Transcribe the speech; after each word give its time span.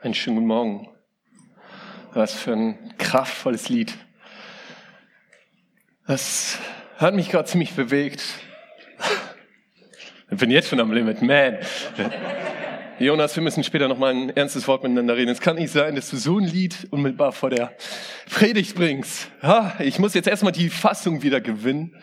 Einen 0.00 0.14
schönen 0.14 0.36
guten 0.36 0.46
Morgen. 0.46 0.88
Was 2.12 2.32
für 2.32 2.52
ein 2.52 2.94
kraftvolles 2.98 3.68
Lied. 3.68 3.94
Das 6.06 6.56
hat 6.98 7.16
mich 7.16 7.30
gerade 7.30 7.48
ziemlich 7.48 7.72
bewegt. 7.72 8.22
Ich 10.30 10.38
bin 10.38 10.52
jetzt 10.52 10.68
schon 10.68 10.78
am 10.78 10.92
Limit, 10.92 11.20
man. 11.20 11.58
Jonas, 13.00 13.34
wir 13.34 13.42
müssen 13.42 13.64
später 13.64 13.88
noch 13.88 13.98
mal 13.98 14.14
ein 14.14 14.30
ernstes 14.36 14.68
Wort 14.68 14.84
miteinander 14.84 15.16
reden. 15.16 15.32
Es 15.32 15.40
kann 15.40 15.56
nicht 15.56 15.72
sein, 15.72 15.96
dass 15.96 16.10
du 16.10 16.16
so 16.16 16.38
ein 16.38 16.44
Lied 16.44 16.86
unmittelbar 16.92 17.32
vor 17.32 17.50
der 17.50 17.76
Predigt 18.30 18.76
bringst. 18.76 19.32
Ich 19.80 19.98
muss 19.98 20.14
jetzt 20.14 20.28
erstmal 20.28 20.52
die 20.52 20.70
Fassung 20.70 21.22
wieder 21.22 21.40
gewinnen. 21.40 22.00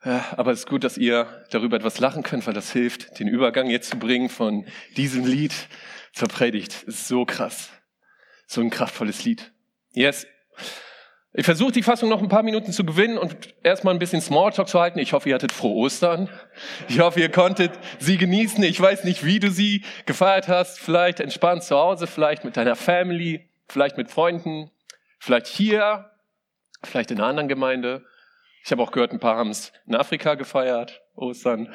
Aber 0.00 0.50
es 0.50 0.60
ist 0.60 0.68
gut, 0.68 0.82
dass 0.82 0.98
ihr 0.98 1.44
darüber 1.52 1.76
etwas 1.76 2.00
lachen 2.00 2.24
könnt, 2.24 2.44
weil 2.48 2.54
das 2.54 2.72
hilft, 2.72 3.20
den 3.20 3.28
Übergang 3.28 3.70
jetzt 3.70 3.90
zu 3.90 4.00
bringen 4.00 4.28
von 4.28 4.66
diesem 4.96 5.24
Lied 5.24 5.54
zur 6.12 6.28
Predigt. 6.28 6.84
So 6.86 7.24
krass. 7.24 7.70
So 8.46 8.60
ein 8.60 8.70
kraftvolles 8.70 9.24
Lied. 9.24 9.52
Yes. 9.92 10.26
Ich 11.34 11.44
versuche 11.44 11.72
die 11.72 11.82
Fassung 11.82 12.08
noch 12.08 12.22
ein 12.22 12.28
paar 12.28 12.42
Minuten 12.42 12.72
zu 12.72 12.84
gewinnen 12.84 13.18
und 13.18 13.54
erstmal 13.62 13.94
ein 13.94 13.98
bisschen 13.98 14.20
Smalltalk 14.20 14.66
zu 14.66 14.80
halten. 14.80 14.98
Ich 14.98 15.12
hoffe, 15.12 15.28
ihr 15.28 15.34
hattet 15.34 15.52
frohe 15.52 15.76
Ostern. 15.76 16.28
Ich 16.88 17.00
hoffe, 17.00 17.20
ihr 17.20 17.30
konntet 17.30 17.72
sie 17.98 18.16
genießen. 18.16 18.64
Ich 18.64 18.80
weiß 18.80 19.04
nicht, 19.04 19.24
wie 19.24 19.38
du 19.38 19.50
sie 19.50 19.84
gefeiert 20.06 20.48
hast. 20.48 20.80
Vielleicht 20.80 21.20
entspannt 21.20 21.62
zu 21.62 21.76
Hause, 21.76 22.06
vielleicht 22.06 22.44
mit 22.44 22.56
deiner 22.56 22.76
Family, 22.76 23.48
vielleicht 23.68 23.98
mit 23.98 24.10
Freunden, 24.10 24.70
vielleicht 25.18 25.46
hier, 25.46 26.10
vielleicht 26.82 27.10
in 27.10 27.18
einer 27.18 27.28
anderen 27.28 27.48
Gemeinde. 27.48 28.04
Ich 28.64 28.72
habe 28.72 28.82
auch 28.82 28.90
gehört, 28.90 29.12
ein 29.12 29.20
paar 29.20 29.36
haben 29.36 29.50
es 29.50 29.72
in 29.86 29.94
Afrika 29.94 30.34
gefeiert, 30.34 31.02
Ostern. 31.14 31.72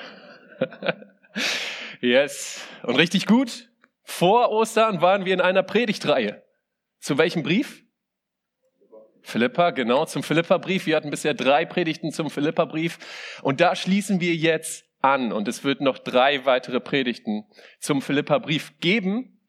yes. 2.02 2.68
Und 2.82 2.96
richtig 2.96 3.28
gut. 3.28 3.70
Vor 4.04 4.52
Ostern 4.52 5.02
waren 5.02 5.26
wir 5.26 5.34
in 5.34 5.42
einer 5.42 5.64
Predigtreihe. 5.64 6.44
Zu 7.00 7.18
welchem 7.18 7.44
Brief? 7.44 7.84
Philippa, 9.22 9.72
genau, 9.72 10.06
zum 10.06 10.22
Philippa-Brief. 10.22 10.86
Wir 10.86 10.98
hatten 10.98 11.10
bisher 11.10 11.34
drei 11.34 11.66
Predigten 11.66 12.12
zum 12.12 12.30
Philippa-Brief. 12.30 13.00
Und 13.42 13.62
da 13.62 13.76
schließen 13.76 14.20
wir 14.20 14.36
jetzt 14.36 14.86
an. 15.02 15.32
Und 15.32 15.48
es 15.48 15.64
wird 15.64 15.82
noch 15.82 15.98
drei 15.98 16.46
weitere 16.46 16.80
Predigten 16.80 17.46
zum 17.80 18.02
Philippa-Brief 18.02 18.80
geben. 18.80 19.42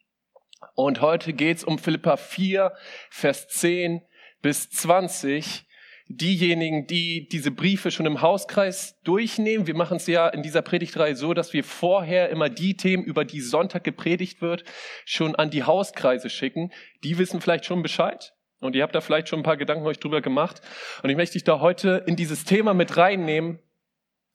Und 0.74 1.00
heute 1.00 1.33
geht's 1.33 1.64
um 1.64 1.78
Philippa 1.78 2.16
4, 2.16 2.72
Vers 3.11 3.48
10 3.48 4.02
bis 4.41 4.70
20 4.70 5.66
diejenigen, 6.08 6.86
die 6.86 7.28
diese 7.28 7.50
Briefe 7.50 7.91
schon 7.91 8.06
im 8.06 8.20
Hauskreis 8.20 9.00
durchnehmen. 9.05 9.66
Wir 9.66 9.74
machen 9.74 9.97
es 9.97 10.06
ja 10.06 10.28
in 10.28 10.42
dieser 10.42 10.62
Predigtreihe 10.62 11.16
so, 11.16 11.33
dass 11.34 11.52
wir 11.52 11.64
vorher 11.64 12.28
immer 12.28 12.48
die 12.48 12.77
Themen, 12.77 13.05
über 13.05 13.24
die 13.24 13.41
Sonntag 13.41 13.84
gepredigt 13.84 14.42
wird, 14.42 14.64
schon 15.05 15.34
an 15.34 15.50
die 15.50 15.64
Hauskreise 15.64 16.28
schicken. 16.28 16.72
Die 17.02 17.19
wissen 17.19 17.41
vielleicht 17.41 17.64
schon 17.64 17.83
Bescheid. 17.83 18.34
Und 18.61 18.77
ihr 18.77 18.83
habt 18.83 18.94
da 18.94 19.00
vielleicht 19.00 19.28
schon 19.28 19.41
ein 19.41 19.44
paar 19.44 19.56
Gedanken 19.56 19.86
euch 19.86 19.98
drüber 19.98 20.20
gemacht. 20.20 20.61
Und 21.02 21.11
ich 21.11 21.16
möchte 21.16 21.34
dich 21.34 21.44
da 21.44 21.61
heute 21.61 22.05
in 22.06 22.16
dieses 22.16 22.44
Thema 22.44 22.74
mit 22.74 22.96
reinnehmen. 22.96 23.58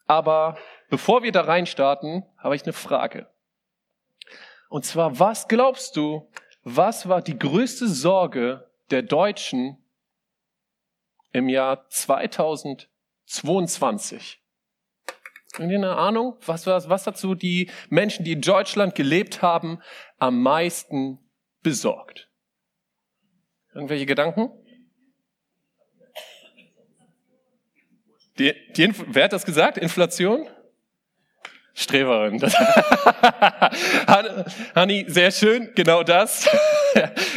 Aber 0.05 0.57
bevor 0.89 1.23
wir 1.23 1.31
da 1.31 1.41
reinstarten, 1.41 2.23
habe 2.37 2.55
ich 2.55 2.63
eine 2.63 2.73
Frage. 2.73 3.27
Und 4.69 4.85
zwar, 4.85 5.19
was 5.19 5.47
glaubst 5.47 5.95
du, 5.95 6.29
was 6.63 7.07
war 7.09 7.21
die 7.21 7.37
größte 7.37 7.87
Sorge 7.87 8.69
der 8.91 9.01
Deutschen 9.01 9.77
im 11.31 11.49
Jahr 11.49 11.87
2022. 11.89 14.41
Habt 15.53 15.71
ihr 15.71 15.77
eine 15.77 15.95
Ahnung? 15.95 16.37
Was, 16.45 16.67
was, 16.67 16.89
was 16.89 17.05
so 17.19 17.35
die 17.35 17.69
Menschen, 17.89 18.23
die 18.23 18.33
in 18.33 18.41
Deutschland 18.41 18.93
gelebt 18.95 19.41
haben, 19.41 19.81
am 20.17 20.41
meisten 20.41 21.19
besorgt? 21.61 22.29
Irgendwelche 23.73 24.05
Gedanken? 24.05 24.51
Die, 28.37 28.53
die, 28.75 28.93
wer 29.13 29.25
hat 29.25 29.33
das 29.33 29.45
gesagt? 29.45 29.77
Inflation? 29.77 30.47
Streberin. 31.79 32.41
Hanni, 34.75 35.05
sehr 35.07 35.31
schön, 35.31 35.69
genau 35.75 36.03
das. 36.03 36.47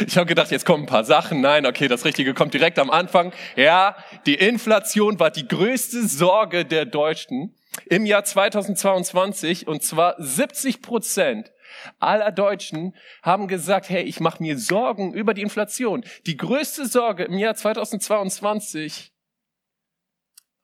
Ich 0.07 0.17
habe 0.17 0.25
gedacht, 0.25 0.49
jetzt 0.49 0.65
kommen 0.65 0.83
ein 0.83 0.87
paar 0.87 1.03
Sachen. 1.03 1.39
Nein, 1.39 1.67
okay, 1.67 1.87
das 1.87 2.05
Richtige 2.05 2.33
kommt 2.33 2.55
direkt 2.55 2.79
am 2.79 2.89
Anfang. 2.89 3.31
Ja, 3.55 3.95
die 4.25 4.33
Inflation 4.33 5.19
war 5.19 5.29
die 5.29 5.47
größte 5.47 6.07
Sorge 6.07 6.65
der 6.65 6.85
Deutschen 6.85 7.55
im 7.85 8.07
Jahr 8.07 8.23
2022 8.23 9.67
und 9.67 9.83
zwar 9.83 10.15
70 10.17 10.81
Prozent 10.81 11.51
aller 11.99 12.31
Deutschen 12.31 12.95
haben 13.21 13.47
gesagt, 13.47 13.89
hey, 13.89 14.01
ich 14.03 14.19
mache 14.19 14.41
mir 14.41 14.57
Sorgen 14.57 15.13
über 15.13 15.35
die 15.35 15.43
Inflation. 15.43 16.03
Die 16.25 16.35
größte 16.35 16.87
Sorge 16.87 17.25
im 17.25 17.37
Jahr 17.37 17.53
2022 17.53 19.13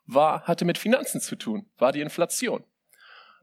war, 0.08 0.42
hatte 0.44 0.66
mit 0.66 0.80
Finanzen 0.80 1.22
zu 1.22 1.36
tun, 1.36 1.70
war 1.78 1.92
die 1.92 2.02
Inflation. 2.02 2.64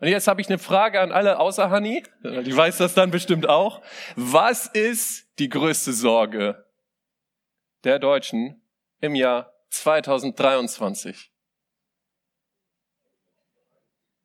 Und 0.01 0.09
jetzt 0.09 0.29
habe 0.29 0.41
ich 0.41 0.49
eine 0.49 0.59
Frage 0.59 1.01
an 1.01 1.11
alle 1.11 1.39
außer 1.39 1.71
Hanni. 1.71 2.03
Die 2.23 2.57
weiß 2.57 2.79
das 2.79 2.95
dann 2.95 3.11
bestimmt 3.11 3.49
auch. 3.49 3.83
Was 4.15 4.67
ist 4.67 5.27
die 5.39 5.49
größte 5.49 5.93
Sorge 5.93 6.67
der 7.85 7.99
Deutschen 7.99 8.61
im 9.01 9.15
Jahr 9.15 9.53
2023? 9.71 11.31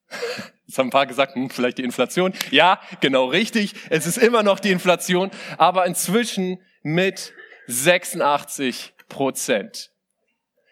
Jetzt 0.67 0.77
haben 0.77 0.87
ein 0.87 0.91
paar 0.91 1.07
gesagt, 1.07 1.35
hm, 1.35 1.49
vielleicht 1.49 1.79
die 1.79 1.83
Inflation. 1.83 2.33
Ja, 2.49 2.79
genau 3.01 3.25
richtig. 3.25 3.73
Es 3.89 4.07
ist 4.07 4.17
immer 4.17 4.41
noch 4.41 4.59
die 4.59 4.71
Inflation, 4.71 5.29
aber 5.57 5.85
inzwischen 5.85 6.61
mit 6.81 7.33
86 7.67 8.93
Prozent. 9.09 9.91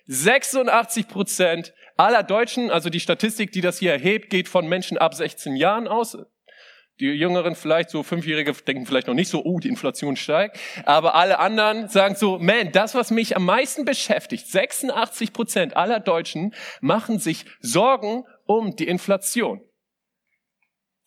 86 0.07 1.07
Prozent 1.07 1.73
aller 1.99 2.23
Deutschen, 2.23 2.71
also 2.71 2.89
die 2.89 3.01
Statistik, 3.01 3.51
die 3.51 3.61
das 3.61 3.77
hier 3.77 3.91
erhebt, 3.91 4.29
geht 4.29 4.47
von 4.47 4.67
Menschen 4.67 4.97
ab 4.97 5.13
16 5.13 5.55
Jahren 5.55 5.87
aus. 5.87 6.17
Die 7.01 7.07
Jüngeren 7.07 7.55
vielleicht, 7.55 7.89
so 7.89 8.03
Fünfjährige, 8.03 8.51
denken 8.53 8.85
vielleicht 8.85 9.07
noch 9.07 9.13
nicht 9.13 9.29
so, 9.29 9.43
oh, 9.43 9.59
die 9.59 9.69
Inflation 9.69 10.15
steigt. 10.15 10.57
Aber 10.85 11.15
alle 11.15 11.39
anderen 11.39 11.87
sagen 11.87 12.15
so, 12.15 12.39
man, 12.39 12.71
das, 12.71 12.95
was 12.95 13.11
mich 13.11 13.35
am 13.35 13.45
meisten 13.45 13.85
beschäftigt, 13.85 14.47
86 14.47 15.33
Prozent 15.33 15.77
aller 15.77 15.99
Deutschen 15.99 16.53
machen 16.81 17.19
sich 17.19 17.45
Sorgen 17.61 18.25
um 18.45 18.75
die 18.75 18.87
Inflation. 18.87 19.61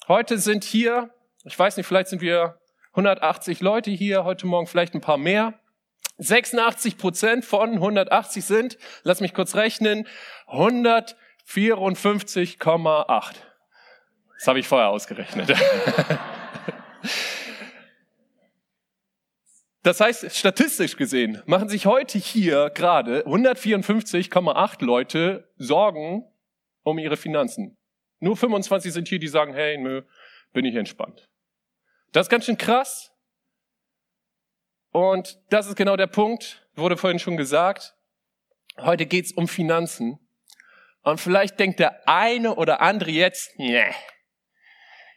Heute 0.09 0.39
sind 0.39 0.65
hier, 0.65 1.11
ich 1.45 1.59
weiß 1.59 1.77
nicht, 1.77 1.87
vielleicht 1.87 2.09
sind 2.09 2.23
wir 2.23 2.59
180 2.93 3.61
Leute 3.61 3.91
hier, 3.91 4.25
heute 4.25 4.47
Morgen 4.47 4.67
vielleicht 4.67 4.95
ein 4.95 5.01
paar 5.01 5.19
mehr. 5.19 5.59
86 6.19 6.99
Prozent 6.99 7.45
von 7.45 7.75
180 7.75 8.45
sind, 8.45 8.79
lass 9.03 9.21
mich 9.21 9.35
kurz 9.35 9.55
rechnen, 9.55 10.09
154,8. 10.49 13.35
Das 14.39 14.47
habe 14.47 14.59
ich 14.59 14.69
vorher 14.69 14.89
ausgerechnet. 14.89 15.55
Das 19.83 20.01
heißt, 20.01 20.37
statistisch 20.37 20.97
gesehen 20.97 21.43
machen 21.45 21.69
sich 21.69 21.87
heute 21.87 22.17
hier 22.17 22.71
gerade 22.71 23.27
154,8 23.27 24.85
Leute 24.85 25.51
Sorgen 25.57 26.25
um 26.85 26.99
ihre 26.99 27.17
Finanzen. 27.17 27.77
Nur 28.21 28.37
25 28.37 28.93
sind 28.93 29.09
hier, 29.09 29.19
die 29.19 29.27
sagen, 29.27 29.55
hey, 29.55 29.77
nö, 29.79 30.03
bin 30.53 30.65
ich 30.65 30.77
entspannt. 30.77 31.29
Das 32.13 32.27
ist 32.27 32.31
ganz 32.31 32.45
schön 32.45 32.59
krass. 32.59 33.12
Und 34.93 35.41
das 35.51 35.67
ist 35.67 35.77
genau 35.77 35.97
der 35.97 36.07
Punkt, 36.07 36.67
wurde 36.77 36.97
vorhin 36.97 37.19
schon 37.19 37.37
gesagt. 37.37 37.95
Heute 38.79 39.07
geht's 39.07 39.33
um 39.33 39.49
Finanzen. 39.49 40.19
Und 41.03 41.21
vielleicht 41.21 41.59
denkt 41.59 41.81
der 41.81 42.09
eine 42.09 42.55
oder 42.55 42.81
andere 42.81 43.11
jetzt, 43.11 43.59
nee, 43.59 43.83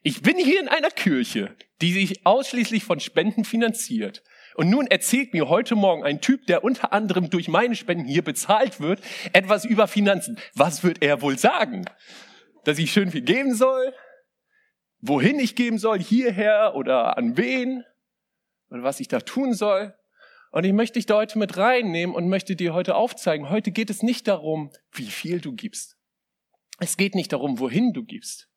ich 0.02 0.22
bin 0.22 0.38
hier 0.38 0.60
in 0.60 0.68
einer 0.68 0.90
Kirche, 0.90 1.56
die 1.82 1.92
sich 1.92 2.26
ausschließlich 2.26 2.84
von 2.84 3.00
Spenden 3.00 3.44
finanziert. 3.44 4.24
Und 4.56 4.70
nun 4.70 4.88
erzählt 4.88 5.34
mir 5.34 5.50
heute 5.50 5.76
Morgen 5.76 6.04
ein 6.04 6.22
Typ, 6.22 6.48
der 6.48 6.64
unter 6.64 6.94
anderem 6.94 7.30
durch 7.30 7.48
meine 7.48 7.76
Spenden 7.76 8.06
hier 8.06 8.24
bezahlt 8.24 8.80
wird, 8.80 9.02
etwas 9.34 9.66
über 9.66 9.88
Finanzen. 9.88 10.40
Was 10.54 10.84
wird 10.84 11.04
er 11.04 11.22
wohl 11.22 11.38
sagen? 11.38 11.86
Dass 12.64 12.80
ich 12.80 12.94
schön 12.94 13.12
viel 13.12 13.22
geben 13.24 13.54
soll? 13.54 13.94
Wohin 15.02 15.40
ich 15.40 15.56
geben 15.56 15.78
soll? 15.78 16.00
Hierher 16.00 16.74
oder 16.76 17.18
an 17.18 17.36
wen? 17.36 17.84
Und 18.70 18.84
was 18.84 19.00
ich 19.00 19.08
da 19.08 19.20
tun 19.20 19.54
soll. 19.54 19.94
Und 20.52 20.64
ich 20.64 20.74
möchte 20.74 20.94
dich 20.94 21.06
da 21.06 21.16
heute 21.16 21.38
mit 21.38 21.58
reinnehmen 21.58 22.16
und 22.16 22.30
möchte 22.30 22.56
dir 22.56 22.74
heute 22.74 22.96
aufzeigen, 22.96 23.50
heute 23.50 23.72
geht 23.72 23.90
es 23.90 24.04
nicht 24.04 24.28
darum, 24.28 24.72
wie 24.92 25.08
viel 25.08 25.42
du 25.42 25.54
gibst. 25.54 25.98
Es 26.80 26.98
geht 26.98 27.16
nicht 27.16 27.34
darum, 27.34 27.60
wohin 27.60 27.94
du 27.94 28.04
gibst. 28.04 28.50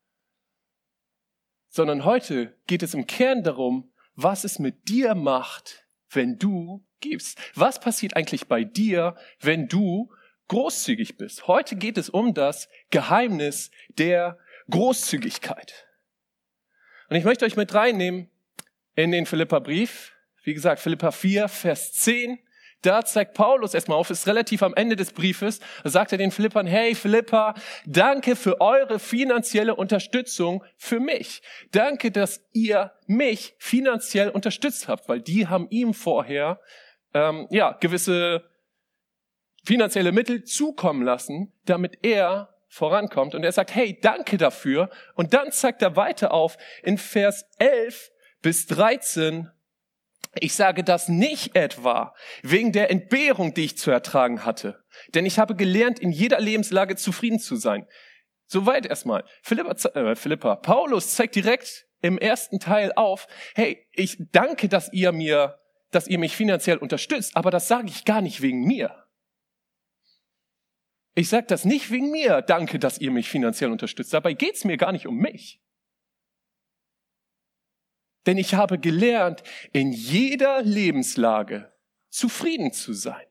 Sondern 1.67 2.05
heute 2.05 2.57
geht 2.67 2.83
es 2.83 2.93
im 2.93 3.05
Kern 3.05 3.43
darum, 3.43 3.91
was 4.15 4.43
es 4.43 4.59
mit 4.59 4.89
dir 4.89 5.15
macht, 5.15 5.87
wenn 6.09 6.37
du 6.37 6.85
gibst. 6.99 7.37
Was 7.55 7.79
passiert 7.79 8.15
eigentlich 8.15 8.47
bei 8.47 8.63
dir, 8.63 9.15
wenn 9.39 9.67
du 9.67 10.11
großzügig 10.47 11.17
bist? 11.17 11.47
Heute 11.47 11.75
geht 11.75 11.97
es 11.97 12.09
um 12.09 12.33
das 12.33 12.69
Geheimnis 12.89 13.71
der 13.89 14.37
Großzügigkeit. 14.69 15.87
Und 17.09 17.15
ich 17.15 17.23
möchte 17.23 17.45
euch 17.45 17.55
mit 17.55 17.73
reinnehmen 17.73 18.29
in 19.03 19.11
den 19.11 19.25
Philippa-Brief. 19.25 20.13
Wie 20.43 20.53
gesagt, 20.53 20.81
Philippa 20.81 21.11
4, 21.11 21.47
Vers 21.47 21.93
10. 21.93 22.39
Da 22.81 23.03
zeigt 23.03 23.33
Paulus 23.33 23.73
erstmal 23.73 23.97
auf, 23.97 24.09
ist 24.09 24.27
relativ 24.27 24.63
am 24.63 24.73
Ende 24.73 24.95
des 24.95 25.11
Briefes, 25.11 25.59
da 25.83 25.89
sagt 25.89 26.13
er 26.13 26.17
den 26.17 26.31
Philippern, 26.31 26.65
hey 26.65 26.95
Philippa, 26.95 27.53
danke 27.85 28.37
für 28.37 28.61
eure 28.61 28.99
finanzielle 28.99 29.75
Unterstützung 29.75 30.63
für 30.77 31.01
mich. 31.01 31.41
Danke, 31.71 32.09
dass 32.09 32.41
ihr 32.53 32.93
mich 33.05 33.53
finanziell 33.57 34.29
unterstützt 34.29 34.87
habt, 34.87 35.09
weil 35.09 35.21
die 35.21 35.47
haben 35.47 35.67
ihm 35.69 35.93
vorher 35.93 36.61
ähm, 37.13 37.47
ja 37.51 37.73
gewisse 37.73 38.49
finanzielle 39.65 40.13
Mittel 40.13 40.45
zukommen 40.45 41.03
lassen, 41.03 41.51
damit 41.65 41.99
er 42.01 42.55
vorankommt. 42.69 43.35
Und 43.35 43.43
er 43.43 43.51
sagt, 43.51 43.75
hey, 43.75 43.99
danke 43.99 44.37
dafür. 44.37 44.89
Und 45.15 45.33
dann 45.33 45.51
zeigt 45.51 45.81
er 45.81 45.97
weiter 45.97 46.33
auf 46.33 46.57
in 46.83 46.97
Vers 46.97 47.45
11 47.57 48.09
bis 48.41 48.65
13, 48.67 49.49
ich 50.35 50.53
sage 50.53 50.83
das 50.83 51.09
nicht 51.09 51.55
etwa 51.55 52.13
wegen 52.43 52.71
der 52.71 52.91
Entbehrung, 52.91 53.53
die 53.53 53.65
ich 53.65 53.77
zu 53.77 53.91
ertragen 53.91 54.45
hatte. 54.45 54.83
Denn 55.13 55.25
ich 55.25 55.39
habe 55.39 55.55
gelernt, 55.55 55.99
in 55.99 56.11
jeder 56.11 56.39
Lebenslage 56.39 56.95
zufrieden 56.95 57.39
zu 57.39 57.55
sein. 57.55 57.87
Soweit 58.45 58.85
erstmal. 58.85 59.25
Philippa, 59.41 59.89
äh, 59.89 60.15
Philippa, 60.15 60.55
Paulus 60.55 61.15
zeigt 61.15 61.35
direkt 61.35 61.87
im 62.01 62.17
ersten 62.17 62.59
Teil 62.59 62.91
auf, 62.95 63.27
hey, 63.55 63.85
ich 63.91 64.17
danke, 64.31 64.69
dass 64.69 64.91
ihr 64.93 65.11
mir, 65.11 65.59
dass 65.91 66.07
ihr 66.07 66.19
mich 66.19 66.35
finanziell 66.35 66.77
unterstützt, 66.77 67.35
aber 67.35 67.51
das 67.51 67.67
sage 67.67 67.87
ich 67.87 68.05
gar 68.05 68.21
nicht 68.21 68.41
wegen 68.41 68.65
mir. 68.65 69.05
Ich 71.15 71.29
sage 71.29 71.47
das 71.47 71.65
nicht 71.65 71.91
wegen 71.91 72.11
mir, 72.11 72.41
danke, 72.41 72.79
dass 72.79 72.99
ihr 72.99 73.11
mich 73.11 73.29
finanziell 73.29 73.71
unterstützt. 73.71 74.13
Dabei 74.13 74.33
geht's 74.33 74.63
mir 74.63 74.77
gar 74.77 74.91
nicht 74.91 75.05
um 75.05 75.17
mich. 75.17 75.61
Denn 78.25 78.37
ich 78.37 78.53
habe 78.53 78.79
gelernt, 78.79 79.43
in 79.71 79.91
jeder 79.91 80.61
Lebenslage 80.61 81.71
zufrieden 82.09 82.73
zu 82.73 82.93
sein. 82.93 83.25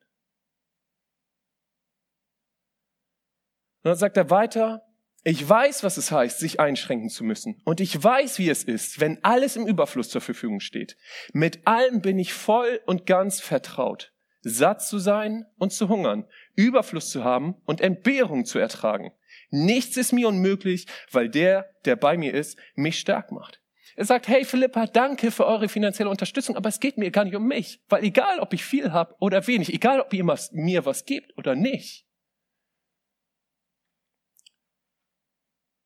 Und 3.82 3.90
dann 3.90 3.96
sagt 3.96 4.16
er 4.16 4.30
weiter, 4.30 4.84
ich 5.24 5.46
weiß, 5.46 5.82
was 5.82 5.96
es 5.96 6.10
heißt, 6.10 6.38
sich 6.38 6.60
einschränken 6.60 7.10
zu 7.10 7.24
müssen. 7.24 7.60
Und 7.64 7.80
ich 7.80 8.02
weiß, 8.02 8.38
wie 8.38 8.48
es 8.48 8.64
ist, 8.64 9.00
wenn 9.00 9.22
alles 9.24 9.56
im 9.56 9.66
Überfluss 9.66 10.08
zur 10.08 10.20
Verfügung 10.20 10.60
steht. 10.60 10.96
Mit 11.32 11.66
allem 11.66 12.00
bin 12.00 12.18
ich 12.18 12.32
voll 12.32 12.80
und 12.86 13.04
ganz 13.04 13.40
vertraut. 13.40 14.12
Satt 14.42 14.82
zu 14.82 14.98
sein 14.98 15.44
und 15.58 15.72
zu 15.72 15.88
hungern, 15.88 16.26
Überfluss 16.54 17.10
zu 17.10 17.24
haben 17.24 17.56
und 17.66 17.80
Entbehrung 17.80 18.44
zu 18.44 18.58
ertragen. 18.58 19.12
Nichts 19.50 19.96
ist 19.96 20.12
mir 20.12 20.28
unmöglich, 20.28 20.86
weil 21.10 21.28
der, 21.28 21.68
der 21.84 21.96
bei 21.96 22.16
mir 22.16 22.32
ist, 22.32 22.58
mich 22.74 22.98
stark 22.98 23.32
macht. 23.32 23.60
Er 23.98 24.04
sagt, 24.04 24.28
hey 24.28 24.44
Philippa, 24.44 24.86
danke 24.86 25.32
für 25.32 25.44
eure 25.44 25.68
finanzielle 25.68 26.08
Unterstützung, 26.08 26.56
aber 26.56 26.68
es 26.68 26.78
geht 26.78 26.98
mir 26.98 27.10
gar 27.10 27.24
nicht 27.24 27.34
um 27.34 27.48
mich, 27.48 27.82
weil 27.88 28.04
egal, 28.04 28.38
ob 28.38 28.52
ich 28.52 28.64
viel 28.64 28.92
habe 28.92 29.16
oder 29.18 29.44
wenig, 29.48 29.74
egal, 29.74 30.00
ob 30.00 30.14
ihr 30.14 30.22
mir 30.22 30.84
was 30.86 31.04
gebt 31.04 31.36
oder 31.36 31.56
nicht, 31.56 32.06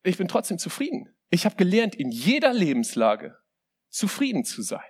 ich 0.02 0.18
bin 0.18 0.28
trotzdem 0.28 0.58
zufrieden. 0.58 1.16
Ich 1.30 1.46
habe 1.46 1.56
gelernt, 1.56 1.94
in 1.94 2.10
jeder 2.10 2.52
Lebenslage 2.52 3.38
zufrieden 3.88 4.44
zu 4.44 4.60
sein. 4.60 4.84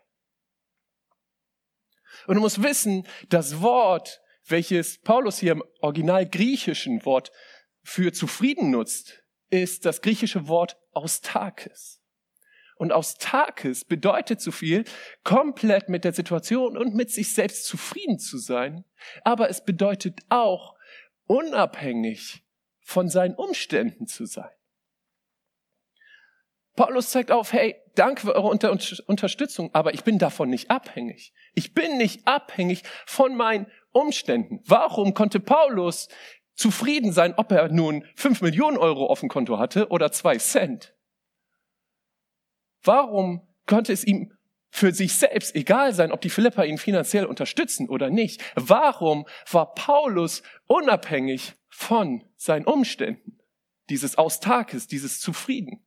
Und 2.26 2.34
du 2.34 2.40
musst 2.40 2.60
wissen, 2.60 3.06
das 3.28 3.60
Wort, 3.60 4.20
welches 4.48 5.00
Paulus 5.00 5.38
hier 5.38 5.52
im 5.52 5.62
original 5.80 6.28
griechischen 6.28 7.04
Wort 7.04 7.30
für 7.84 8.12
zufrieden 8.12 8.72
nutzt, 8.72 9.22
ist 9.48 9.86
das 9.86 10.02
griechische 10.02 10.48
Wort 10.48 10.76
austakes. 10.90 12.01
Und 12.82 12.90
aus 12.90 13.14
Takes 13.14 13.84
bedeutet 13.84 14.40
so 14.40 14.50
viel, 14.50 14.82
komplett 15.22 15.88
mit 15.88 16.02
der 16.02 16.12
Situation 16.12 16.76
und 16.76 16.96
mit 16.96 17.12
sich 17.12 17.32
selbst 17.32 17.64
zufrieden 17.64 18.18
zu 18.18 18.38
sein. 18.38 18.84
Aber 19.22 19.48
es 19.48 19.64
bedeutet 19.64 20.18
auch, 20.30 20.74
unabhängig 21.26 22.42
von 22.80 23.08
seinen 23.08 23.36
Umständen 23.36 24.08
zu 24.08 24.26
sein. 24.26 24.50
Paulus 26.74 27.10
zeigt 27.10 27.30
auf, 27.30 27.52
hey, 27.52 27.76
danke 27.94 28.22
für 28.22 28.34
eure 28.34 28.48
Unter 28.48 28.76
Unterstützung, 29.06 29.72
aber 29.72 29.94
ich 29.94 30.02
bin 30.02 30.18
davon 30.18 30.50
nicht 30.50 30.68
abhängig. 30.68 31.32
Ich 31.54 31.74
bin 31.74 31.98
nicht 31.98 32.26
abhängig 32.26 32.82
von 33.06 33.36
meinen 33.36 33.70
Umständen. 33.92 34.60
Warum 34.66 35.14
konnte 35.14 35.38
Paulus 35.38 36.08
zufrieden 36.56 37.12
sein, 37.12 37.34
ob 37.36 37.52
er 37.52 37.68
nun 37.68 38.04
fünf 38.16 38.40
Millionen 38.40 38.76
Euro 38.76 39.06
auf 39.06 39.20
dem 39.20 39.28
Konto 39.28 39.60
hatte 39.60 39.88
oder 39.90 40.10
zwei 40.10 40.36
Cent? 40.38 40.96
Warum 42.82 43.46
konnte 43.66 43.92
es 43.92 44.04
ihm 44.04 44.32
für 44.70 44.92
sich 44.92 45.14
selbst 45.14 45.54
egal 45.54 45.92
sein, 45.92 46.12
ob 46.12 46.20
die 46.20 46.30
Philippa 46.30 46.64
ihn 46.64 46.78
finanziell 46.78 47.26
unterstützen 47.26 47.88
oder 47.88 48.10
nicht? 48.10 48.42
Warum 48.54 49.26
war 49.50 49.74
Paulus 49.74 50.42
unabhängig 50.66 51.54
von 51.68 52.24
seinen 52.36 52.64
Umständen? 52.64 53.38
Dieses 53.90 54.16
Austages, 54.16 54.86
dieses 54.86 55.20
Zufrieden. 55.20 55.84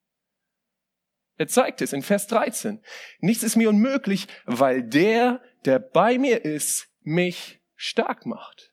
Er 1.38 1.47
zeigt 1.47 1.81
es 1.81 1.94
in 1.94 2.01
Vers 2.01 2.27
13. 2.27 2.81
Nichts 3.19 3.44
ist 3.44 3.56
mir 3.56 3.69
unmöglich, 3.69 4.27
weil 4.45 4.83
der, 4.83 5.41
der 5.65 5.80
bei 5.80 6.18
mir 6.18 6.45
ist, 6.45 6.88
mich 7.01 7.62
stark 7.75 8.25
macht. 8.25 8.71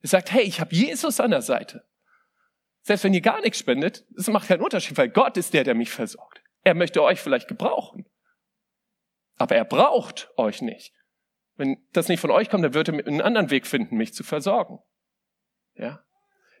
Er 0.00 0.08
sagt, 0.08 0.32
hey, 0.32 0.42
ich 0.42 0.60
habe 0.60 0.74
Jesus 0.74 1.20
an 1.20 1.30
der 1.30 1.42
Seite. 1.42 1.86
Selbst 2.82 3.04
wenn 3.04 3.14
ihr 3.14 3.20
gar 3.20 3.40
nichts 3.40 3.58
spendet, 3.58 4.04
es 4.16 4.28
macht 4.28 4.48
keinen 4.48 4.62
Unterschied, 4.62 4.96
weil 4.96 5.08
Gott 5.08 5.36
ist 5.36 5.54
der, 5.54 5.64
der 5.64 5.74
mich 5.74 5.90
versorgt. 5.90 6.40
Er 6.66 6.74
möchte 6.74 7.00
euch 7.00 7.20
vielleicht 7.20 7.46
gebrauchen. 7.46 8.06
Aber 9.36 9.54
er 9.54 9.64
braucht 9.64 10.32
euch 10.36 10.62
nicht. 10.62 10.92
Wenn 11.54 11.76
das 11.92 12.08
nicht 12.08 12.18
von 12.18 12.32
euch 12.32 12.50
kommt, 12.50 12.64
dann 12.64 12.74
wird 12.74 12.88
er 12.88 13.06
einen 13.06 13.20
anderen 13.20 13.50
Weg 13.50 13.68
finden, 13.68 13.96
mich 13.96 14.14
zu 14.14 14.24
versorgen. 14.24 14.80
Ja? 15.74 16.04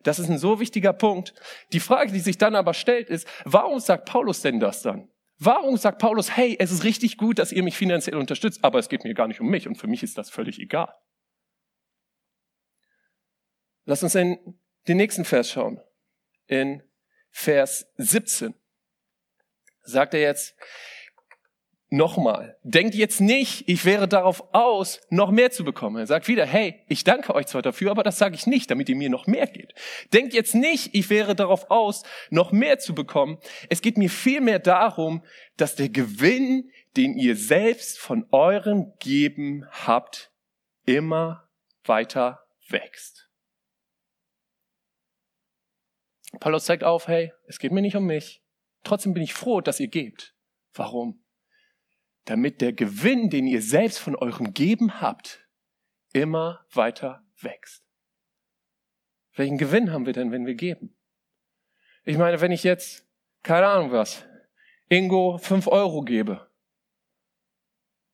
Das 0.04 0.20
ist 0.20 0.30
ein 0.30 0.38
so 0.38 0.60
wichtiger 0.60 0.92
Punkt. 0.92 1.34
Die 1.72 1.80
Frage, 1.80 2.12
die 2.12 2.20
sich 2.20 2.38
dann 2.38 2.54
aber 2.54 2.72
stellt, 2.72 3.10
ist, 3.10 3.26
warum 3.44 3.80
sagt 3.80 4.08
Paulus 4.08 4.42
denn 4.42 4.60
das 4.60 4.80
dann? 4.80 5.10
Warum 5.38 5.76
sagt 5.76 5.98
Paulus, 5.98 6.36
hey, 6.36 6.54
es 6.60 6.70
ist 6.70 6.84
richtig 6.84 7.16
gut, 7.16 7.40
dass 7.40 7.50
ihr 7.50 7.64
mich 7.64 7.76
finanziell 7.76 8.16
unterstützt, 8.16 8.62
aber 8.62 8.78
es 8.78 8.88
geht 8.88 9.02
mir 9.02 9.12
gar 9.12 9.26
nicht 9.26 9.40
um 9.40 9.48
mich 9.48 9.66
und 9.66 9.74
für 9.74 9.88
mich 9.88 10.04
ist 10.04 10.16
das 10.18 10.30
völlig 10.30 10.60
egal. 10.60 10.94
Lass 13.86 14.04
uns 14.04 14.14
in 14.14 14.60
den 14.86 14.98
nächsten 14.98 15.24
Vers 15.24 15.50
schauen. 15.50 15.80
In 16.46 16.84
Vers 17.32 17.92
17 17.96 18.54
sagt 19.86 20.14
er 20.14 20.20
jetzt 20.20 20.56
nochmal, 21.88 22.56
denkt 22.62 22.94
jetzt 22.94 23.20
nicht, 23.20 23.68
ich 23.68 23.84
wäre 23.84 24.08
darauf 24.08 24.42
aus, 24.52 25.00
noch 25.10 25.30
mehr 25.30 25.50
zu 25.50 25.64
bekommen. 25.64 25.96
Er 25.96 26.06
sagt 26.06 26.28
wieder, 26.28 26.44
hey, 26.44 26.82
ich 26.88 27.04
danke 27.04 27.34
euch 27.34 27.46
zwar 27.46 27.62
dafür, 27.62 27.90
aber 27.90 28.02
das 28.02 28.18
sage 28.18 28.34
ich 28.34 28.46
nicht, 28.46 28.70
damit 28.70 28.88
ihr 28.88 28.96
mir 28.96 29.10
noch 29.10 29.26
mehr 29.26 29.46
geht. 29.46 29.72
Denkt 30.12 30.34
jetzt 30.34 30.54
nicht, 30.54 30.94
ich 30.94 31.10
wäre 31.10 31.34
darauf 31.34 31.70
aus, 31.70 32.02
noch 32.30 32.52
mehr 32.52 32.78
zu 32.78 32.94
bekommen. 32.94 33.38
Es 33.70 33.82
geht 33.82 33.98
mir 33.98 34.10
vielmehr 34.10 34.58
darum, 34.58 35.22
dass 35.56 35.76
der 35.76 35.88
Gewinn, 35.88 36.70
den 36.96 37.16
ihr 37.16 37.36
selbst 37.36 37.98
von 37.98 38.26
eurem 38.32 38.92
Geben 38.98 39.66
habt, 39.70 40.32
immer 40.86 41.48
weiter 41.84 42.40
wächst. 42.68 43.28
Paulus 46.40 46.64
zeigt 46.64 46.84
auf, 46.84 47.08
hey, 47.08 47.32
es 47.46 47.58
geht 47.58 47.72
mir 47.72 47.80
nicht 47.80 47.96
um 47.96 48.04
mich. 48.04 48.42
Trotzdem 48.86 49.14
bin 49.14 49.22
ich 49.24 49.34
froh, 49.34 49.60
dass 49.60 49.80
ihr 49.80 49.88
gebt. 49.88 50.36
Warum? 50.72 51.24
Damit 52.24 52.60
der 52.60 52.72
Gewinn, 52.72 53.30
den 53.30 53.48
ihr 53.48 53.60
selbst 53.60 53.98
von 53.98 54.14
eurem 54.14 54.54
Geben 54.54 55.00
habt, 55.00 55.44
immer 56.12 56.64
weiter 56.72 57.26
wächst. 57.40 57.84
Welchen 59.34 59.58
Gewinn 59.58 59.92
haben 59.92 60.06
wir 60.06 60.12
denn, 60.12 60.30
wenn 60.30 60.46
wir 60.46 60.54
geben? 60.54 60.96
Ich 62.04 62.16
meine, 62.16 62.40
wenn 62.40 62.52
ich 62.52 62.62
jetzt, 62.62 63.04
keine 63.42 63.66
Ahnung 63.66 63.90
was, 63.90 64.24
Ingo 64.88 65.38
fünf 65.38 65.66
Euro 65.66 66.02
gebe, 66.02 66.48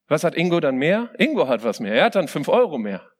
was 0.07 0.25
hat 0.25 0.35
Ingo 0.35 0.59
dann 0.59 0.77
mehr? 0.77 1.13
Ingo 1.19 1.49
hat 1.49 1.65
was 1.65 1.81
mehr. 1.81 1.95
Er 1.95 2.05
hat 2.05 2.15
dann 2.15 2.29
fünf 2.29 2.49
Euro 2.49 2.79
mehr. 2.79 3.13